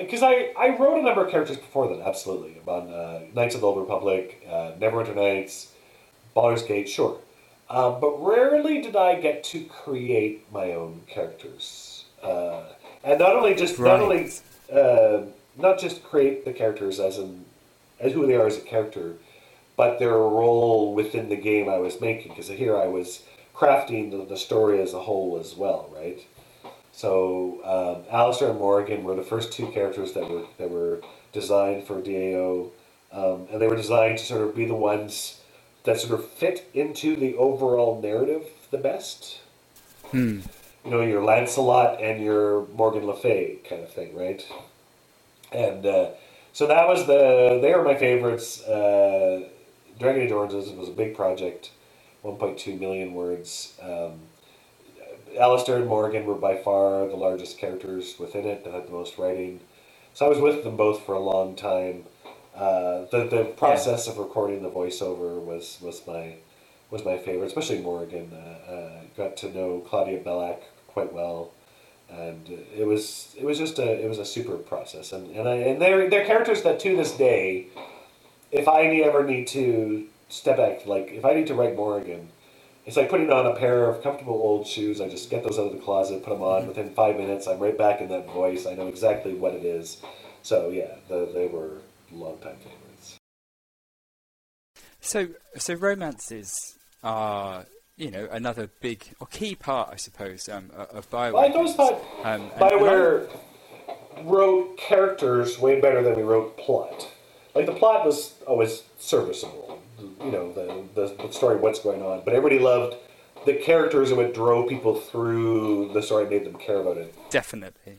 [0.00, 2.60] because I, I wrote a number of characters before that, absolutely.
[2.66, 5.70] On uh, Knights of the Old Republic, uh, Neverwinter Nights,
[6.34, 7.18] Baldur's Gate, sure.
[7.70, 12.04] Um, but rarely did I get to create my own characters.
[12.22, 12.64] Uh,
[13.02, 14.30] and not only just not only
[14.72, 15.22] uh,
[15.56, 17.44] not just create the characters as in
[18.00, 19.14] as who they are as a character,
[19.76, 22.32] but their role within the game I was making.
[22.32, 23.22] Because here I was
[23.54, 26.20] crafting the, the story as a whole as well, right?
[26.92, 31.00] So um, Alistair and Morrigan were the first two characters that were that were
[31.32, 32.70] designed for DAO,
[33.12, 35.40] um, and they were designed to sort of be the ones
[35.84, 39.40] that sort of fit into the overall narrative the best.
[40.84, 44.46] You know, your Lancelot and your Morgan Le Fay kind of thing, right?
[45.52, 46.10] And uh,
[46.52, 48.62] so that was the they were my favorites.
[48.62, 49.48] Uh,
[49.98, 51.70] Dragon Age Origins was a big project,
[52.24, 53.74] 1.2 million words.
[53.82, 54.20] Um,
[55.38, 59.18] Alistair and Morrigan were by far the largest characters within it that had the most
[59.18, 59.60] writing.
[60.14, 62.04] So I was with them both for a long time.
[62.54, 66.36] Uh, the the process of recording the voiceover was, was my
[66.90, 68.30] was my favorite, especially Morrigan.
[68.32, 71.50] Uh, uh, got to know Claudia Black quite well,
[72.08, 75.12] and it was it was just a it was a super process.
[75.12, 77.66] And and I, and they're they're characters that to this day,
[78.52, 82.28] if I ever need to step back, like if I need to write Morrigan,
[82.86, 85.00] it's like putting on a pair of comfortable old shoes.
[85.00, 86.68] I just get those out of the closet, put them on.
[86.68, 88.64] Within five minutes, I'm right back in that voice.
[88.64, 90.00] I know exactly what it is.
[90.42, 91.78] So yeah, the, they were
[92.14, 93.18] longtime favorites.
[95.00, 96.52] So, so romances
[97.02, 101.32] are, you know, another big or key part, I suppose, um, of Bioware.
[101.32, 103.28] Well, I always thought Um, and- and Bioware
[104.24, 107.08] wrote characters way better than we wrote plot.
[107.54, 112.22] Like the plot was always serviceable, you know, the, the, the story, what's going on.
[112.24, 112.96] But everybody loved
[113.44, 117.14] the characters and what drove people through the story, made them care about it.
[117.30, 117.98] Definitely,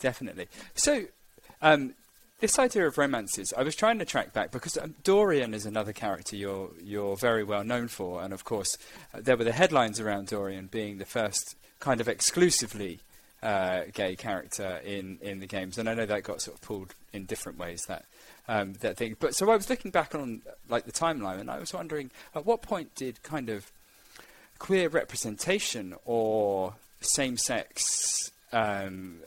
[0.00, 0.48] definitely.
[0.74, 1.04] So,
[1.62, 1.94] um,
[2.44, 5.94] this idea of romances, I was trying to track back because um, Dorian is another
[5.94, 8.76] character you're you're very well known for, and of course,
[9.14, 13.00] uh, there were the headlines around Dorian being the first kind of exclusively
[13.42, 16.94] uh, gay character in, in the games, and I know that got sort of pulled
[17.14, 18.04] in different ways that
[18.46, 19.16] um, that thing.
[19.18, 22.44] But so I was looking back on like the timeline, and I was wondering at
[22.44, 23.72] what point did kind of
[24.58, 29.20] queer representation or same-sex um,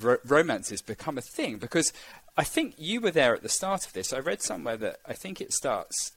[0.00, 1.58] ro- romances become a thing?
[1.58, 1.92] Because
[2.38, 4.12] I think you were there at the start of this.
[4.12, 6.12] I read somewhere that I think it starts.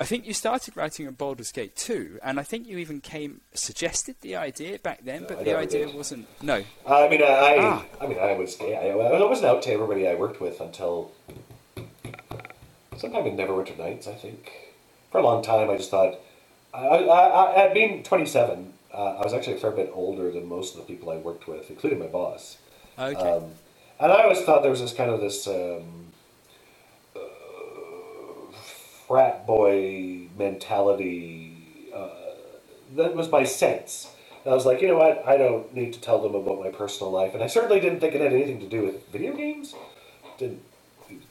[0.00, 3.40] I think you started writing on Baldur's Gate 2, and I think you even came
[3.52, 5.94] suggested the idea back then, but I the idea did.
[5.96, 6.28] wasn't.
[6.40, 7.84] No, I mean, I, I, Ah.
[8.00, 8.76] I mean, I was gay.
[8.76, 11.10] I, I wasn't out to everybody I worked with until
[12.96, 14.52] sometime in Neverwinter Nights, I think.
[15.10, 16.14] For a long time, I just thought,
[16.72, 20.46] I, I, I, at being 27, uh, I was actually a fair bit older than
[20.48, 22.58] most of the people I worked with, including my boss.
[22.98, 23.50] okay, Um,
[24.00, 26.06] and I always thought there was this kind of this um,
[27.16, 28.52] uh,
[29.06, 31.90] frat boy mentality.
[31.94, 32.08] Uh,
[32.96, 34.10] that was my sense.
[34.44, 35.26] And I was like, you know what?
[35.26, 38.14] I don't need to tell them about my personal life, and I certainly didn't think
[38.14, 39.74] it had anything to do with video games.
[40.38, 40.62] Didn't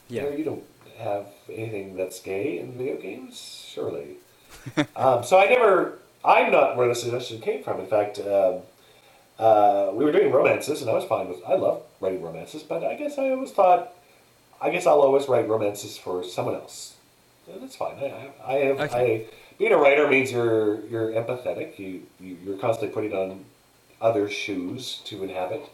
[0.09, 0.23] Yeah.
[0.23, 0.63] you, know, you don't
[0.99, 4.17] have anything that's gay in video games, surely.
[4.95, 5.99] um, so I never.
[6.25, 7.79] I'm not where the suggestion came from.
[7.79, 8.19] In fact.
[8.19, 8.61] Um,
[9.39, 11.39] uh, we were doing romances, and I was fine with.
[11.47, 13.93] I love writing romances, but I guess I always thought,
[14.61, 16.95] I guess I'll always write romances for someone else.
[17.51, 17.97] And that's fine.
[17.97, 18.79] I, I I have.
[18.79, 19.25] Okay.
[19.27, 21.77] I being a writer means you're you're empathetic.
[21.79, 23.45] You, you you're constantly putting on
[24.01, 25.69] other shoes to inhabit.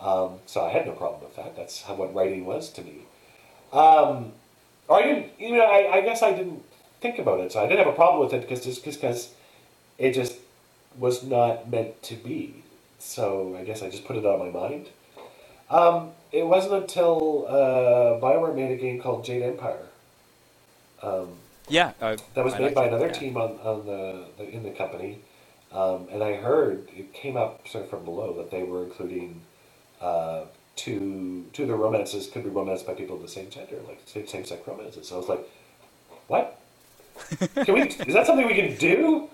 [0.00, 1.56] Um, so I had no problem with that.
[1.56, 3.06] That's how what writing was to me.
[3.72, 4.32] Um,
[4.88, 5.32] or I didn't.
[5.38, 6.62] You know, I, I guess I didn't
[7.00, 7.52] think about it.
[7.52, 9.30] So I didn't have a problem with it because just because
[9.96, 10.36] it just
[10.98, 12.62] was not meant to be.
[13.06, 14.88] So I guess I just put it on my mind.
[15.70, 19.86] Um, it wasn't until uh, Bioware made a game called Jade Empire.
[21.02, 21.28] Um,
[21.68, 23.12] yeah, uh, that was I made by another yeah.
[23.12, 25.20] team on, on the, the in the company,
[25.72, 29.42] um, and I heard it came up sort of from below that they were including
[30.00, 30.44] uh,
[30.74, 34.00] two two of the romances could be romanced by people of the same gender, like
[34.06, 35.08] same same sex romances.
[35.08, 35.48] So I was like,
[36.26, 36.60] what?
[37.64, 37.82] Can we?
[37.82, 39.28] is that something we can do?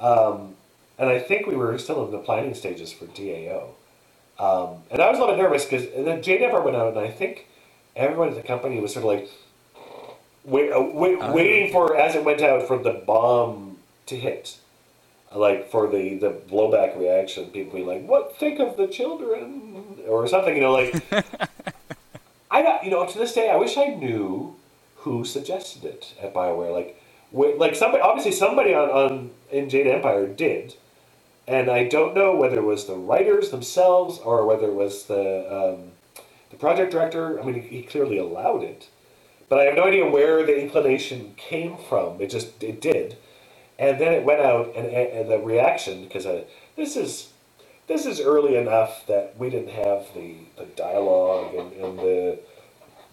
[0.00, 0.56] Um,
[1.00, 3.70] and I think we were still in the planning stages for DAO.
[4.38, 7.00] Um, and I was a little bit nervous because then Jade Empire went out, and
[7.00, 7.48] I think
[7.96, 9.30] everyone at the company was sort of like
[10.44, 11.32] wait, uh, wait, Oh.
[11.32, 14.58] waiting for as it went out for the bomb to hit,
[15.34, 17.46] like for the the blowback reaction.
[17.46, 20.54] People being like, "What think of the children?" or something.
[20.56, 20.94] You know, like
[22.50, 24.56] I got you know to this day I wish I knew
[24.98, 26.72] who suggested it at Bioware.
[26.72, 27.00] Like,
[27.58, 30.74] like somebody obviously somebody on, on in Jade Empire did,
[31.50, 35.24] and I don't know whether it was the writers themselves or whether it was the
[35.58, 35.92] um,
[36.50, 37.40] the project director.
[37.40, 38.88] I mean, he, clearly allowed it,
[39.48, 42.20] but I have no idea where the inclination came from.
[42.20, 43.16] It just it did,
[43.78, 46.44] and then it went out, and, and the reaction because uh,
[46.76, 47.32] this is
[47.88, 52.38] this is early enough that we didn't have the, the dialogue and, and the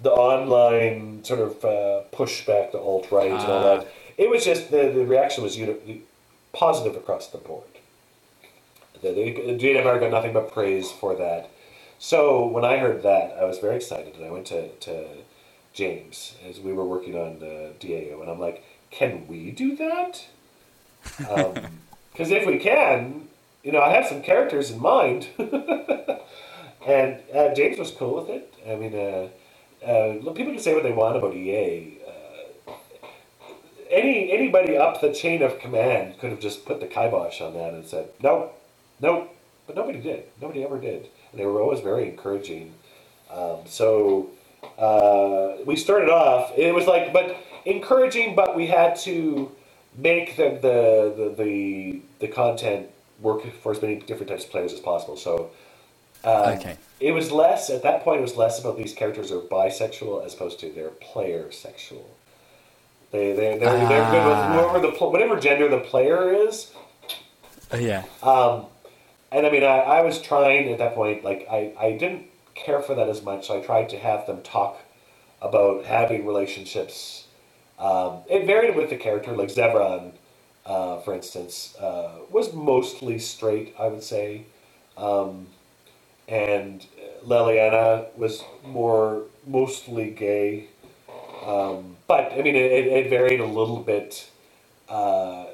[0.04, 3.78] the online sort of uh, pushback to alt right and all Ah.
[3.78, 3.88] that.
[4.18, 6.02] It was just the, the reaction was uni-
[6.54, 7.64] positive across the board.
[9.02, 11.52] The, the Jade Empire got nothing but praise for that.
[12.00, 15.08] So when I heard that, I was very excited, and I went to, to
[15.74, 20.26] James as we were working on uh, DAO, and I'm like, "Can we do that?
[22.14, 23.28] Because if we can,
[23.64, 28.54] you know, I have some characters in mind." and uh, James was cool with it.
[28.68, 29.30] I mean, uh,
[29.86, 32.00] uh, people can say what they want about EA.
[32.08, 32.74] Uh,
[33.92, 37.74] any anybody up the chain of command could have just put the kibosh on that
[37.74, 38.57] and said, "Nope,
[39.02, 39.36] nope,"
[39.66, 40.24] but nobody did.
[40.42, 41.08] Nobody ever did.
[41.32, 42.74] And they were always very encouraging.
[43.32, 44.30] Um, so
[44.78, 46.52] uh, we started off.
[46.58, 47.36] It was like, but
[47.66, 49.52] encouraging, but we had to
[49.98, 52.88] make the the the the, the content
[53.22, 55.18] work for as many different types of players as possible.
[55.18, 55.50] So.
[56.24, 56.78] Um, Okay.
[57.00, 58.18] It was less at that point.
[58.20, 62.10] It was less about these characters are bisexual as opposed to they're player sexual.
[63.12, 64.52] They they they're, they're good with Ah.
[64.54, 66.72] whoever the whatever gender the player is.
[67.72, 68.04] Oh, yeah.
[68.24, 68.66] Um,
[69.32, 71.24] and I mean, I, I was trying at that point.
[71.24, 72.26] Like I I didn't
[72.56, 73.48] care for that as much.
[73.48, 74.80] So I tried to have them talk
[75.42, 77.28] about having relationships.
[77.80, 79.36] Um, it varied with the character.
[79.36, 80.14] Like Zevran,
[80.66, 83.76] uh, for instance, uh, was mostly straight.
[83.80, 84.46] I would say.
[84.98, 85.48] Um,
[86.28, 86.86] and
[87.26, 90.68] Leliana was more mostly gay.
[91.46, 94.30] Um, but I mean, it, it, varied a little bit.
[94.90, 95.46] Uh,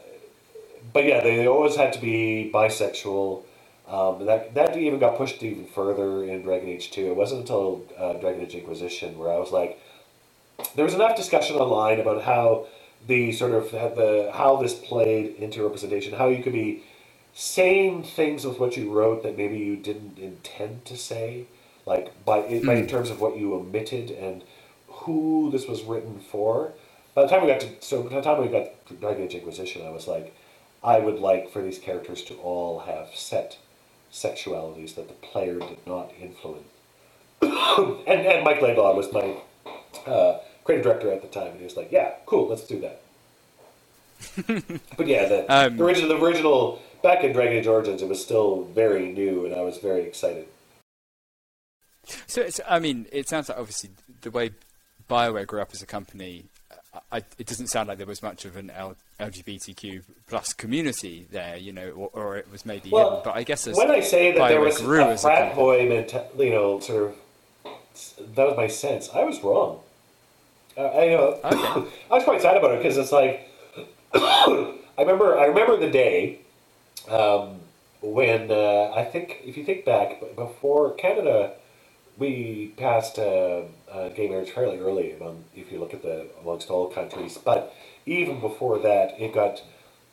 [0.92, 3.44] but yeah, they always had to be bisexual.
[3.88, 7.08] Um, and that that even got pushed even further in Dragon Age Two.
[7.08, 9.80] It wasn't until uh, Dragon Age Inquisition where I was like,
[10.76, 12.68] there was enough discussion online about how
[13.08, 16.84] the sort of the how this played into representation, how you could be
[17.34, 21.46] saying things with what you wrote that maybe you didn't intend to say,
[21.86, 24.44] like by, by in terms of what you omitted and
[24.88, 26.72] who this was written for.
[27.16, 29.36] By the time we got to so by the time we got to Dragon Age
[29.36, 30.34] Inquisition, I was like,
[30.84, 33.58] I would like for these characters to all have set
[34.14, 36.68] sexualities that the player did not influence.
[37.42, 39.36] and and Mike Laidlaw was my
[40.06, 43.02] uh, creative director at the time, and he was like, "Yeah, cool, let's do that."
[44.98, 48.24] but yeah, the, Um, the original, the original back in Dragon Age Origins, it was
[48.24, 50.48] still very new, and I was very excited.
[52.28, 54.52] So it's, I mean, it sounds like obviously the way
[55.10, 56.46] Bioware grew up as a company,
[57.12, 61.58] I, it doesn't sound like there was much of an L, LGBTQ plus community there,
[61.58, 63.22] you know, or, or it was maybe Well, hidden.
[63.24, 66.52] But I guess when I say that there was grew a frat boy mentality, you
[66.52, 67.14] know, sort
[67.64, 69.10] of, that was my sense.
[69.14, 69.80] I was wrong.
[70.78, 71.40] Uh, I know.
[71.44, 71.90] Okay.
[72.12, 73.50] I was quite sad about it because it's like,
[74.14, 75.40] I remember.
[75.40, 76.40] I remember the day
[77.10, 77.60] um,
[78.02, 81.54] when uh, I think, if you think back, before Canada,
[82.18, 85.14] we passed uh, uh, gay marriage fairly early.
[85.14, 87.74] Among, if you look at the amongst all countries, but
[88.06, 89.62] even before that, it got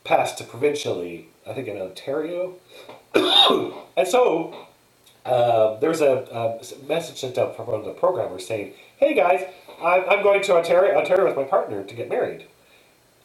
[0.04, 1.28] passed to provincially.
[1.46, 2.54] I think in Ontario,
[3.14, 4.66] and so
[5.24, 9.14] uh, there was a, a message sent out from one of the programmers saying, "Hey
[9.14, 9.44] guys,
[9.82, 12.46] I'm, I'm going to Ontario, Ontario with my partner to get married,"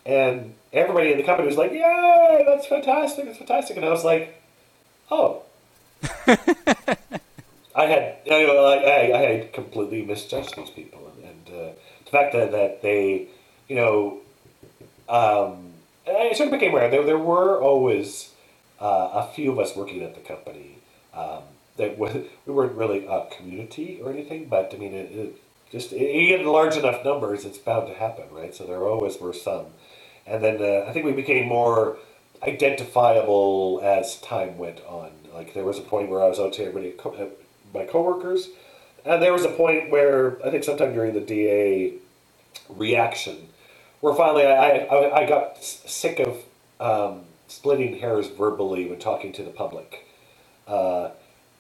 [0.06, 3.26] and everybody in the company was like, "Yay, that's fantastic!
[3.26, 4.42] That's fantastic!" And I was like,
[5.12, 5.44] "Oh."
[7.86, 11.74] I had, like, I, I had completely misjudged these people, and, and uh,
[12.06, 13.28] the fact that, that they,
[13.68, 14.20] you know,
[15.08, 15.74] um,
[16.08, 18.32] I sort of became aware there there were always
[18.80, 20.80] uh, a few of us working at the company.
[21.14, 21.44] Um,
[21.78, 25.42] that was, we weren't really a community or anything, but I mean, it, it
[25.72, 28.54] just get large enough numbers, it's bound to happen, right?
[28.56, 29.68] So there always were some,
[30.26, 31.98] and then uh, I think we became more
[32.44, 35.12] identifiable as time went on.
[35.34, 37.32] Like there was a point where I was out to everybody, co-
[37.76, 38.50] my coworkers,
[39.06, 41.96] and there was a point where I think sometime during the DA
[42.70, 43.50] reaction,
[44.02, 46.44] where finally I I, I got sick of
[46.80, 50.08] um, splitting hairs verbally when talking to the public,
[50.68, 51.12] uh,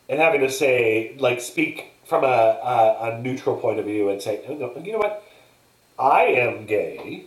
[0.10, 4.22] and having to say like speak from a, a, a neutral point of view and
[4.22, 5.24] say you know what?
[6.00, 7.26] I am gay.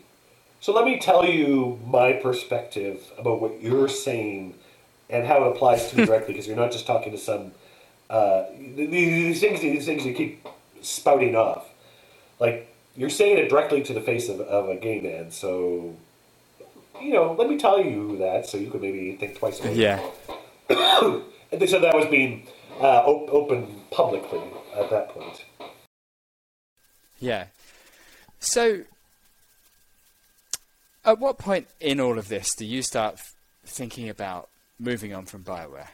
[0.60, 4.54] So let me tell you my perspective about what you're saying
[5.08, 7.52] and how it applies to me directly, because you're not just talking to some
[8.10, 8.44] uh,
[8.76, 9.60] these things.
[9.60, 10.46] These things you keep
[10.82, 11.66] spouting off,
[12.40, 15.30] like you're saying it directly to the face of, of a gay man.
[15.30, 15.96] So
[17.00, 20.00] you know, let me tell you that, so you could maybe think twice about Yeah.
[20.68, 21.24] it.
[21.52, 22.46] and they said that was being
[22.80, 24.42] uh, op- open publicly
[24.76, 25.44] at that point.
[27.20, 27.46] Yeah.
[28.40, 28.82] So,
[31.04, 33.18] at what point in all of this do you start
[33.64, 34.48] thinking about
[34.78, 35.88] moving on from Bioware?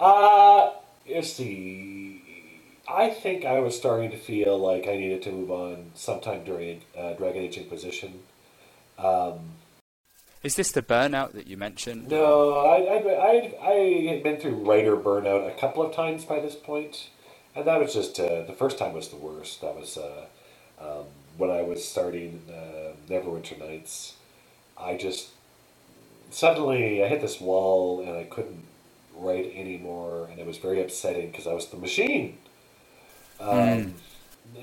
[0.00, 0.70] Uh,
[1.08, 2.22] let's see.
[2.88, 6.82] I think I was starting to feel like I needed to move on sometime during
[6.98, 8.20] uh, Dragon Age Inquisition.
[10.42, 12.08] Is this the burnout that you mentioned?
[12.08, 16.40] No, I, I, I, I had been through writer burnout a couple of times by
[16.40, 16.70] this point.
[16.70, 17.08] point,
[17.54, 19.60] and that was just uh, the first time was the worst.
[19.60, 20.26] That was uh,
[20.80, 21.04] um,
[21.36, 24.14] when I was starting uh, Neverwinter Nights.
[24.78, 25.28] I just
[26.30, 28.64] suddenly I hit this wall and I couldn't
[29.20, 32.38] write anymore, and it was very upsetting because I was the machine.
[33.40, 33.94] Um,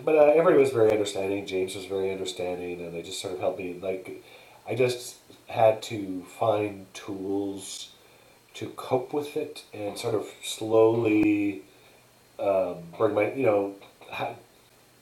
[0.04, 1.46] But uh, everybody was very understanding.
[1.46, 3.80] James was very understanding, and they just sort of helped me.
[3.82, 4.24] Like,
[4.70, 5.16] I just
[5.48, 7.92] had to find tools
[8.56, 11.62] to cope with it and sort of slowly
[12.40, 13.76] um, bring my, you know,
[14.12, 14.36] ha-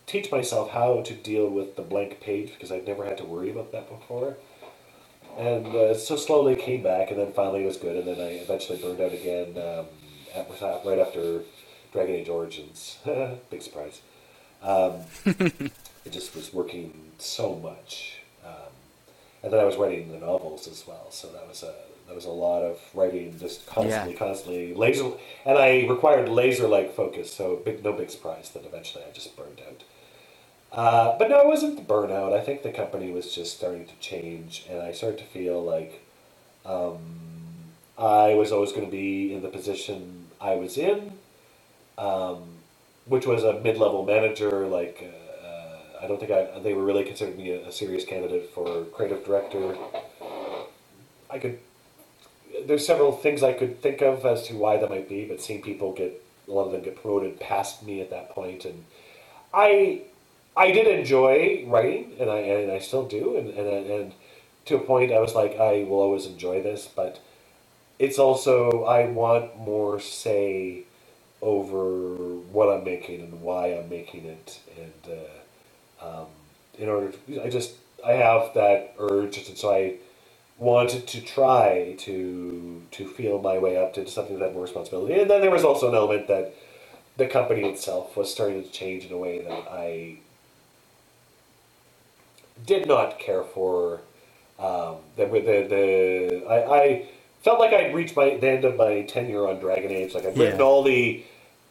[0.05, 3.49] teach myself how to deal with the blank page because I'd never had to worry
[3.49, 4.37] about that before.
[5.37, 8.35] And uh, so slowly came back, and then finally it was good, and then I
[8.35, 9.85] eventually burned out again um,
[10.33, 11.41] at, right after
[11.91, 12.97] Dragon Age Origins.
[13.49, 14.01] Big surprise.
[14.61, 18.71] Um, it just was working so much, um,
[19.43, 21.11] and then I was writing the novels as well.
[21.11, 21.73] So that was a
[22.07, 24.19] that was a lot of writing, just constantly, Yeah.
[24.19, 25.11] constantly laser,
[25.45, 27.33] and I required laser like focus.
[27.33, 29.83] So big, no big surprise that eventually I just burned out.
[30.75, 32.33] Uh, but no, it wasn't the burnout.
[32.33, 36.05] I think the company was just starting to change, and I started to feel like
[36.65, 36.99] um,
[37.97, 41.13] I was always going to be in the position I was in,
[41.97, 42.43] um,
[43.05, 44.67] which was a mid-level manager.
[44.67, 45.09] Like
[45.45, 48.83] uh, I don't think I, they were really considering me a, a serious candidate for
[48.85, 49.77] creative director.
[51.29, 51.59] I could.
[52.67, 55.61] There's several things I could think of as to why that might be, but seeing
[55.61, 58.83] people get a lot of them get promoted past me at that point, and
[59.53, 60.01] I
[60.57, 64.13] I did enjoy writing, and I and I still do, and and and
[64.65, 67.19] to a point, I was like, I will always enjoy this, but
[67.99, 70.83] it's also I want more say
[71.41, 72.05] over
[72.51, 75.17] what I'm making and why I'm making it, and
[76.01, 76.27] uh, um,
[76.77, 77.73] in order, to, I just
[78.05, 79.95] I have that urge, and so I
[80.57, 85.19] wanted to try to to feel my way up to something that had more responsibility,
[85.19, 86.53] and then there was also an element that
[87.17, 90.19] the company itself was starting to change in a way that I
[92.65, 94.01] did not care for.
[94.57, 97.05] Um, the, the, the, I, I
[97.43, 100.13] felt like I'd reached my, the end of my tenure on Dragon Age.
[100.13, 100.65] Like, I'd written Yeah.
[100.65, 101.23] all the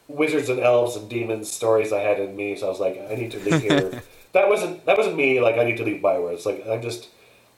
[0.07, 3.15] wizards and elves and demons stories I had in me, so I was like, I
[3.15, 4.03] need to leave here.
[4.33, 5.41] that wasn't that wasn't me.
[5.41, 6.35] Like, I need to leave Bioware.
[6.35, 7.09] It's like I'm just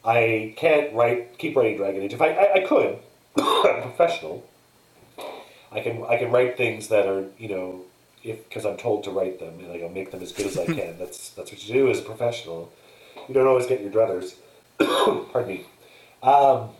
[0.04, 2.12] I can't write keep writing Dragon Age.
[2.14, 2.98] If I I, I could,
[3.38, 4.44] I'm professional.
[5.72, 7.80] I can I can write things that are you know
[8.22, 10.56] if because I'm told to write them and like I'll make them as good as
[10.56, 10.98] I can.
[10.98, 12.72] that's that's what you do as a professional.
[13.28, 14.34] You don't always get your druthers.
[15.32, 15.66] Pardon me.
[16.22, 16.70] Um,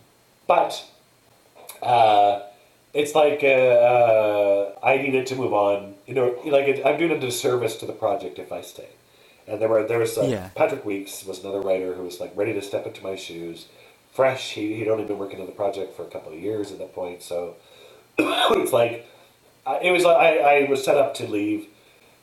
[0.47, 0.85] but
[1.83, 2.41] uh,
[2.95, 5.95] it's like uh, uh, I needed to move on.
[6.07, 8.89] You know, like it, I'm doing a disservice to the project if I stay.
[9.47, 10.51] And there were there was uh, Yeah.
[10.55, 13.69] Patrick Weekes was another writer who was like ready to step into my shoes,
[14.13, 14.53] fresh.
[14.53, 16.95] He he'd only been working on the project for a couple of years at that
[16.95, 17.57] point, so
[18.19, 19.07] it's like
[19.83, 21.67] it was like I, I was set up to leave,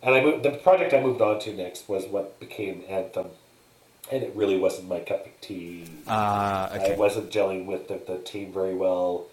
[0.02, 0.44] and I moved.
[0.44, 3.28] The project I moved on to next was what became Anthem,
[4.12, 5.86] and it really wasn't my cup of tea.
[6.08, 9.28] Ah, I wasn't gelling with the, the team very well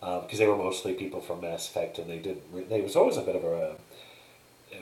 [0.00, 2.68] because they were mostly people from Mass Effect, and they didn't.
[2.68, 3.76] They was always a bit of a.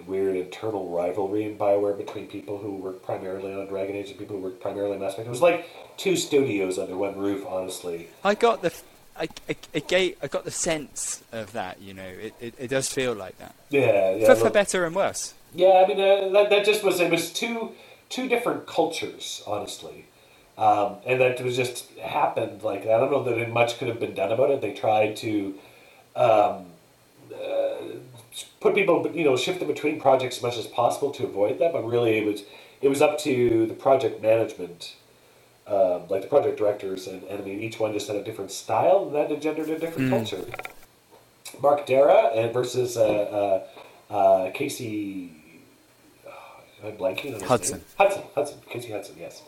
[0.06, 4.36] weird internal rivalry in Bioware between people who worked primarily on Dragon Age and people
[4.36, 5.26] who worked primarily on Mass Effect.
[5.26, 8.08] It was like two studios under one roof, honestly.
[8.24, 8.72] I got the,
[9.16, 11.80] I, I, I, I got the sense of that.
[11.80, 13.54] You know, it, it, it does feel like that.
[13.68, 14.26] Yeah, yeah.
[14.26, 15.34] For, for better and worse.
[15.54, 17.72] Yeah, I mean uh, that, that just was it was two
[18.12, 20.04] two different cultures, honestly,
[20.58, 23.98] um, and that it was just happened like I don't know that much could have
[23.98, 24.60] been done about it.
[24.60, 25.54] They tried to
[26.14, 26.66] um,
[27.34, 27.76] uh,
[28.60, 31.72] put people, you know, shift them between projects as much as possible to avoid that,
[31.72, 32.42] but really it was
[32.82, 34.94] it was up to the project management.
[35.64, 38.50] Um, like the project directors, and, and I mean, each one just had a different
[38.50, 40.44] style, and that engendered a different culture.
[41.62, 43.62] Mark Darrah and versus uh,
[44.10, 45.41] uh, uh, Casey.
[46.82, 47.78] Am I blanking on his Hudson.
[47.78, 47.86] name?
[47.98, 48.22] Hudson.
[48.34, 48.58] Hudson.
[48.68, 49.16] Casey Hudson.
[49.18, 49.42] Yes.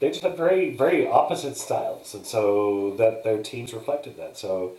[0.00, 4.36] They just had very, very opposite styles, and so that their teams reflected that.
[4.36, 4.72] So,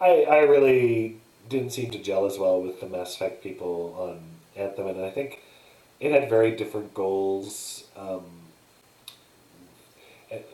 [0.00, 1.18] I, I really
[1.48, 4.20] didn't seem to gel as well with the Mass Effect people on
[4.56, 5.40] Anthem, and I think
[5.98, 7.84] it had very different goals.
[7.96, 8.22] Um,
[10.30, 10.48] it-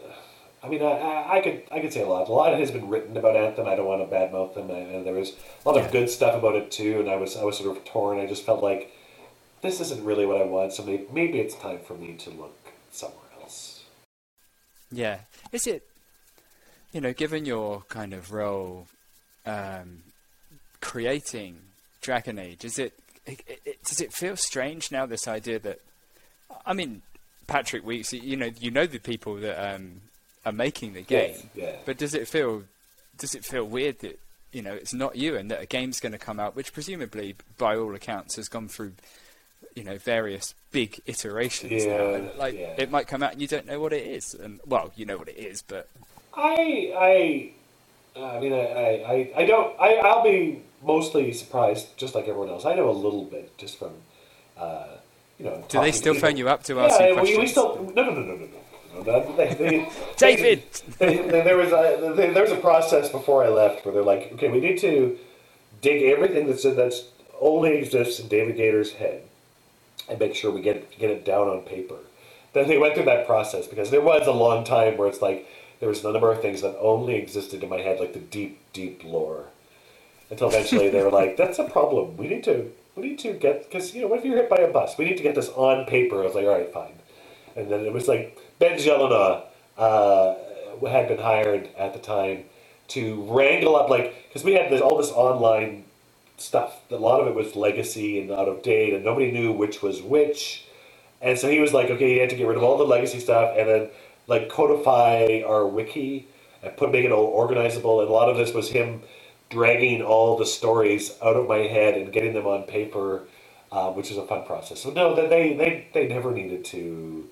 [0.63, 2.29] I mean, I, I, I could I could say a lot.
[2.29, 3.69] A lot has been written about Anthem.
[3.69, 4.69] I don't want to badmouth them.
[4.71, 5.31] And, and there was
[5.65, 5.85] a lot Yeah.
[5.85, 6.99] of good stuff about it too.
[6.99, 8.19] And I was I was sort of torn.
[8.19, 8.91] I just felt like
[9.63, 10.73] this isn't really what I want.
[10.73, 12.57] So maybe, maybe it's time for me to look
[12.91, 13.85] somewhere else.
[14.91, 15.21] Yeah.
[15.53, 15.87] Is it,
[16.93, 18.87] you know, given your kind of role
[19.45, 20.03] um,
[20.81, 21.59] creating
[22.01, 22.95] Dragon Age, is it,
[23.27, 25.81] it, it, does it feel strange now, this idea that,
[26.65, 27.03] I mean,
[27.47, 30.01] Patrick Weekes, you know, you know the people that um,
[30.45, 31.77] are making the game, yeah.
[31.85, 32.65] but does it feel,
[33.19, 34.19] does it feel weird that,
[34.53, 37.35] you know, it's not you and that a game's going to come out, which presumably,
[37.59, 38.93] by all accounts, has gone through
[39.75, 41.91] you know various big iterations now.
[41.91, 42.75] Yeah, And, like yeah.
[42.79, 45.17] it might come out and you don't know what it is and well you know
[45.17, 45.89] what it is but
[46.35, 47.53] I
[48.17, 52.49] I I mean I, I, I, don't I, I'll be mostly surprised just like everyone
[52.49, 52.65] else.
[52.65, 53.93] I know a little bit just from
[54.57, 54.87] uh,
[55.39, 55.65] you know.
[55.69, 58.03] do they still phone you up to ask yeah, you we, questions we still no
[58.03, 59.03] no no no no no.
[59.03, 60.63] no they, they, David!
[60.99, 64.49] they, there was a there was a process before I left where they're like, okay,
[64.49, 65.19] we need to
[65.83, 67.05] dig everything that's that's
[67.39, 69.26] only exists in David Gaider's head
[70.09, 71.97] and make sure we get get it down on paper.
[72.53, 75.47] Then they went through that process because there was a long time where it's like
[75.81, 78.61] there was a number of things that only existed in my head, like the deep,
[78.73, 79.45] deep lore.
[80.31, 82.17] Until eventually they were like, "That's a problem.
[82.17, 84.57] We need to we need to get because you know what if you're hit by
[84.57, 84.97] a bus?
[84.99, 86.95] We need to get this on paper." I was like, "All right, fine."
[87.55, 89.43] And then it was like Ben Gelinas
[89.79, 90.35] uh,
[90.89, 92.45] had been hired at the time
[92.89, 95.85] to wrangle up like because we had this all this online
[96.37, 96.81] stuff.
[96.91, 100.03] A lot of it was legacy and out of date, and nobody knew which was
[100.03, 100.67] which.
[101.21, 103.21] And so he was like, okay, he had to get rid of all the legacy
[103.21, 103.89] stuff and then
[104.27, 106.29] like codify our wiki
[106.63, 108.01] and put make it all organizable.
[108.01, 109.03] And a lot of this was him
[109.49, 113.23] dragging all the stories out of my head and getting them on paper,
[113.73, 114.81] uh, which is a fun process.
[114.81, 117.29] So no, they they they, never needed to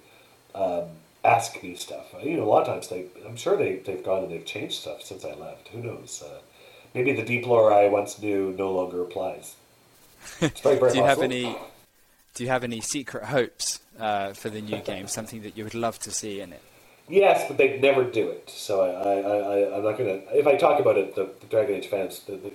[0.55, 0.85] um,
[1.25, 2.15] ask me stuff.
[2.23, 4.81] You know, a lot of times they, I'm sure they they've gone and they've changed
[4.81, 5.69] stuff since I left.
[5.69, 6.23] Who knows?
[6.25, 6.41] Uh,
[6.95, 9.57] maybe the deep lore I once knew no longer applies.
[10.41, 11.57] It's very, very do you have any
[12.35, 15.75] do you have any secret hopes uh, for the new game something that you would
[15.75, 16.62] love to see in it
[17.09, 18.49] Yes, but they'd never do it.
[18.49, 20.21] So I, I, I'm not gonna.
[20.33, 22.53] If I talk about it, the, the Dragon Age fans, the, the,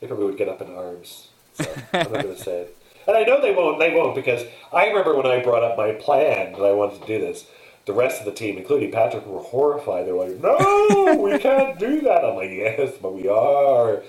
[0.00, 1.28] they probably would get up in arms.
[1.54, 2.76] So I'm not gonna say it.
[3.04, 3.80] And I know they won't.
[3.80, 7.06] They won't because I remember when I brought up my plan that I wanted to
[7.08, 7.44] do this.
[7.84, 10.06] The rest of the team, including Patrick, were horrified.
[10.06, 14.02] They were like, "No, we can't do that." I'm like, "Yes, but we are."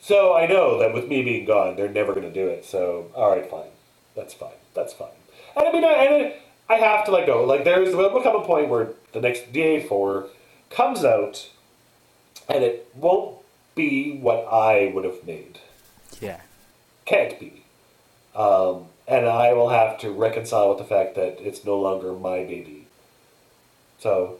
[0.00, 2.64] So I know that with me being gone, they're never going to do it.
[2.64, 3.70] So all right, fine,
[4.16, 5.08] that's fine, that's fine.
[5.56, 6.34] And I mean, I, and
[6.68, 7.44] I have to let go.
[7.44, 10.28] Like there's will become a point where the next DA4
[10.70, 11.50] comes out,
[12.48, 13.38] and it won't
[13.74, 15.58] be what I would have made.
[16.20, 16.40] yeah
[17.06, 17.64] Can't be.
[18.34, 22.44] Um, and I will have to reconcile with the fact that it's no longer my
[22.44, 22.87] baby.
[23.98, 24.38] So,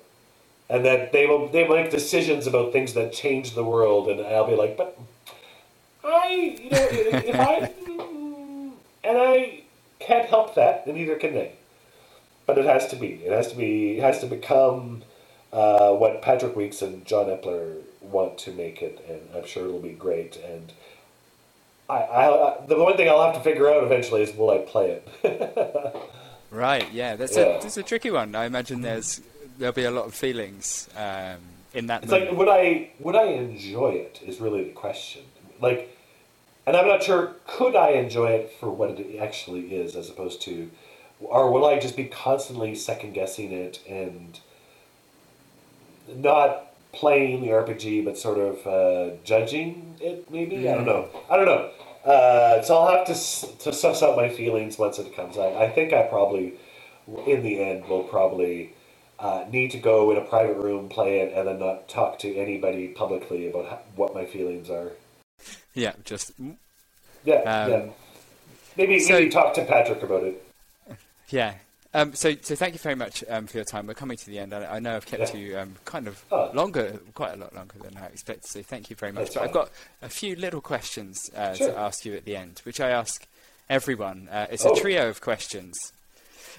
[0.70, 4.46] and that they will they make decisions about things that change the world, and I'll
[4.46, 4.98] be like, but
[6.04, 7.72] I, you know, if I,
[9.04, 9.62] and I
[9.98, 11.52] can't help that, and neither can they.
[12.46, 13.08] But it has to be.
[13.24, 13.98] It has to be.
[13.98, 15.02] It has to become
[15.52, 19.80] uh, what Patrick Weekes and John Epler want to make it, and I'm sure it'll
[19.80, 20.36] be great.
[20.36, 20.72] And
[21.90, 25.02] I, I, the one thing I'll have to figure out eventually is will I play
[25.22, 25.96] it?
[26.50, 27.42] right yeah that's Yeah.
[27.58, 29.20] a that's a tricky one i imagine there's
[29.58, 31.36] there'll be a lot of feelings um,
[31.74, 32.30] in that It's moment.
[32.30, 35.22] like would I would I enjoy it is really the question.
[35.60, 35.96] Like,
[36.66, 40.40] and I'm not sure could I enjoy it for what it actually is as opposed
[40.42, 40.70] to,
[41.20, 44.38] or will I just be constantly second guessing it and
[46.14, 50.30] not playing the RPG but sort of uh, judging it?
[50.30, 51.08] Maybe I don't know.
[51.30, 51.70] I don't know.
[52.04, 55.36] Uh, so I'll have to to suss out my feelings once it comes.
[55.36, 56.54] I, I think I probably,
[57.26, 58.72] in the end, will probably
[59.18, 62.36] uh, need to go in a private room, play it, and then not talk to
[62.36, 64.92] anybody publicly about what my feelings are.
[65.74, 66.32] Yeah, just
[67.24, 67.86] Yeah, Um, yeah.
[68.76, 70.44] Maybe so- maybe talk to Patrick about it.
[71.30, 71.54] yeah.
[71.94, 73.86] Um, so, so thank you very much um, for your time.
[73.86, 74.54] We're coming to the end.
[74.54, 75.40] I, I know I've kept Yeah.
[75.40, 76.50] you um, kind of Oh.
[76.52, 78.44] longer, quite a lot longer than I expected.
[78.46, 79.24] So, thank you very much.
[79.32, 79.70] That's But I've got
[80.02, 81.72] a few little questions uh, Sure.
[81.72, 83.26] to ask you at the end, which I ask
[83.70, 84.28] everyone.
[84.30, 84.72] Uh, it's Oh.
[84.74, 85.92] a trio of questions,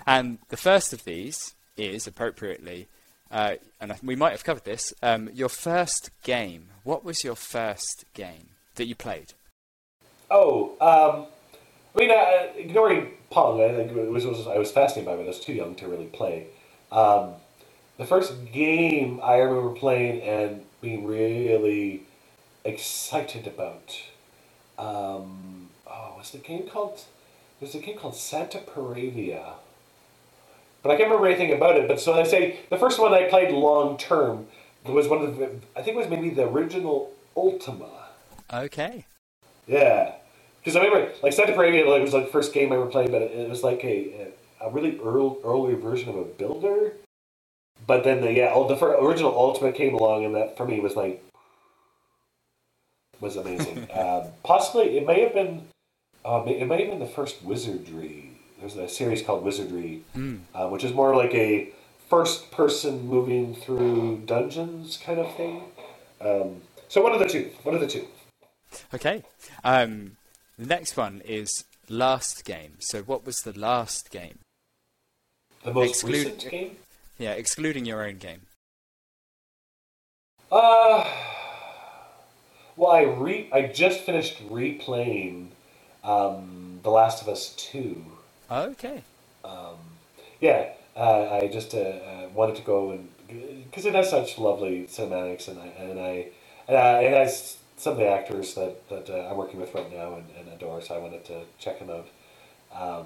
[0.08, 2.88] and the first of these is appropriately,
[3.32, 4.94] uh, and we might have covered this.
[5.02, 6.70] Um, your first game.
[6.84, 9.34] What was your first game that you played?
[10.32, 11.28] Oh, um,
[11.96, 15.24] I mean, uh, ignoring Pong, I think was, was I was fascinated by it.
[15.24, 16.48] I was too young to really play.
[16.92, 17.34] Um,
[17.98, 22.04] the first game I remember playing and being really
[22.64, 24.02] excited about.
[24.78, 27.04] Um, oh, what's the game called?
[27.60, 29.56] There's a game called Santa Paravia.
[30.82, 31.88] But I can't remember anything about it.
[31.88, 34.48] But so I say the first one I played long term
[34.86, 35.52] was one of the.
[35.76, 38.08] I think it was maybe the original Ultima.
[38.52, 39.06] Okay.
[39.68, 40.14] Yeah,
[40.60, 43.12] because I remember like Santa Paravia like, was like the first game I ever played,
[43.12, 44.30] but it, it was like a
[44.62, 46.94] a really early early version of a builder.
[47.86, 51.24] But then the yeah, the original Ultima came along, and that for me was like
[53.20, 53.88] was amazing.
[53.94, 55.68] um, possibly it may have been
[56.26, 58.29] uh, it may have been the first Wizardry.
[58.60, 60.04] There's a series called Wizardry,
[60.54, 61.70] uh, which is more like a
[62.10, 65.64] first person moving through dungeons kind of thing.
[66.20, 67.52] Um, so one of the two.
[67.64, 68.08] One of the two.
[68.94, 69.24] Okay.
[69.64, 70.18] Um,
[70.58, 72.74] the next one is last game.
[72.80, 74.40] So, what was the last game?
[75.64, 76.78] The most Exclude- recent game?
[77.18, 78.42] Yeah, excluding your own game.
[80.52, 81.06] Uh,
[82.76, 85.50] well, I re I just finished replaying
[86.04, 88.04] um, The Last of Us Two.
[88.52, 89.04] Okay.
[90.40, 93.10] Yeah, uh, I just uh, uh, wanted to go and
[93.66, 96.28] because it has such lovely cinematics, and I and I
[96.68, 99.92] and, uh, it has some of the actors that that uh, I'm working with right
[99.92, 102.08] now and, and adore, so I wanted to check them out.
[102.74, 103.06] Um,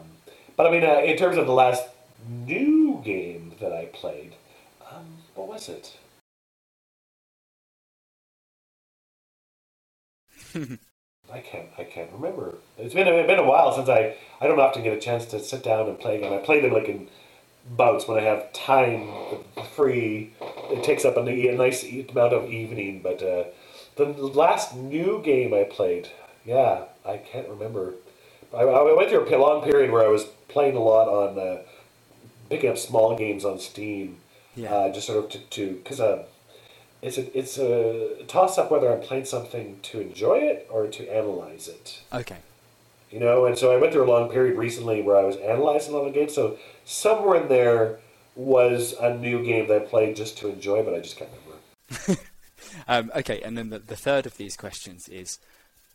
[0.56, 1.84] but I mean, uh, in terms of the last
[2.28, 4.36] new game that I played,
[4.92, 5.98] um, what was it?
[11.34, 11.68] I can't.
[11.80, 12.56] I can't remember.
[12.78, 14.16] It's been it's been a while since I.
[14.40, 16.32] I don't often get a chance to sit down and play a game.
[16.32, 17.08] I play them like in
[17.68, 19.10] bouts when I have time
[19.76, 20.34] free.
[20.70, 23.02] It takes up a, a nice amount of evening.
[23.02, 23.46] But uh,
[23.96, 26.10] the last new game I played,
[26.46, 27.96] yeah, I can't remember.
[28.54, 31.62] I, I went through a long period where I was playing a lot on uh,
[32.48, 34.18] picking up small games on Steam.
[34.56, 34.72] Yeah.
[34.72, 36.26] Uh, just sort of to to because uh,
[37.04, 41.08] it's a it's a toss up whether I'm playing something to enjoy it or to
[41.14, 42.02] analyze it.
[42.12, 42.38] Okay.
[43.12, 45.94] You know, and so I went through a long period recently where I was analyzing
[45.94, 46.34] a lot of games.
[46.34, 48.00] So somewhere in there
[48.36, 52.22] was a new game that I played just to enjoy, but I just can't remember.
[52.88, 55.40] Um, okay, and then the, the third of these questions is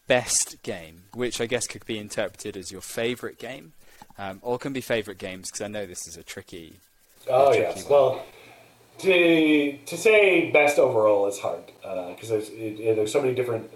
[0.07, 3.73] best game, which I guess could be interpreted as your favourite game,
[4.17, 6.81] um, or can be favourite games, because I know this is a tricky.
[7.29, 7.93] Oh tricky yes, one.
[7.93, 8.27] well,
[8.99, 13.71] to to say best overall is hard because there's it, it- there's so many different.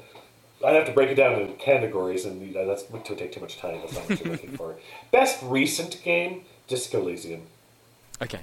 [0.64, 3.80] I'd have to break it down into categories, and that's would take too much time.
[3.80, 4.76] That's not what you're looking for.
[5.10, 7.42] Best recent game, Disco Elysium.
[8.22, 8.38] Okay.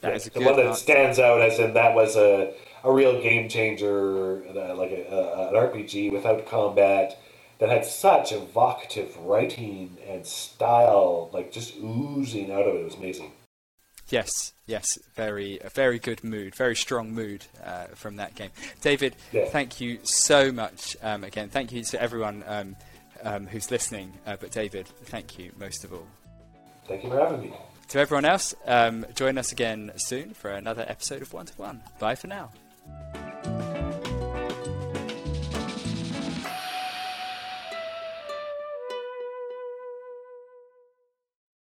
[0.00, 0.80] that Yeah, the one that answer.
[0.82, 2.52] stands out as in that was a,
[2.82, 7.16] a real game changer, uh, like a, a, an RPG without combat
[7.60, 12.80] that had such evocative writing and style, like just oozing out of it.
[12.80, 13.30] It was amazing.
[14.08, 18.50] Yes, yes, very, a very good mood, very strong mood uh, from that game.
[18.80, 19.46] David, Yeah.
[19.46, 21.48] thank you so much um, again.
[21.48, 22.76] Thank you to everyone um,
[23.22, 26.06] um, who's listening, uh, but David, thank you most of all.
[26.86, 27.52] Thank you for having me.
[27.88, 31.82] To everyone else, um, join us again soon for another episode of One to One.
[31.98, 32.50] Bye for now.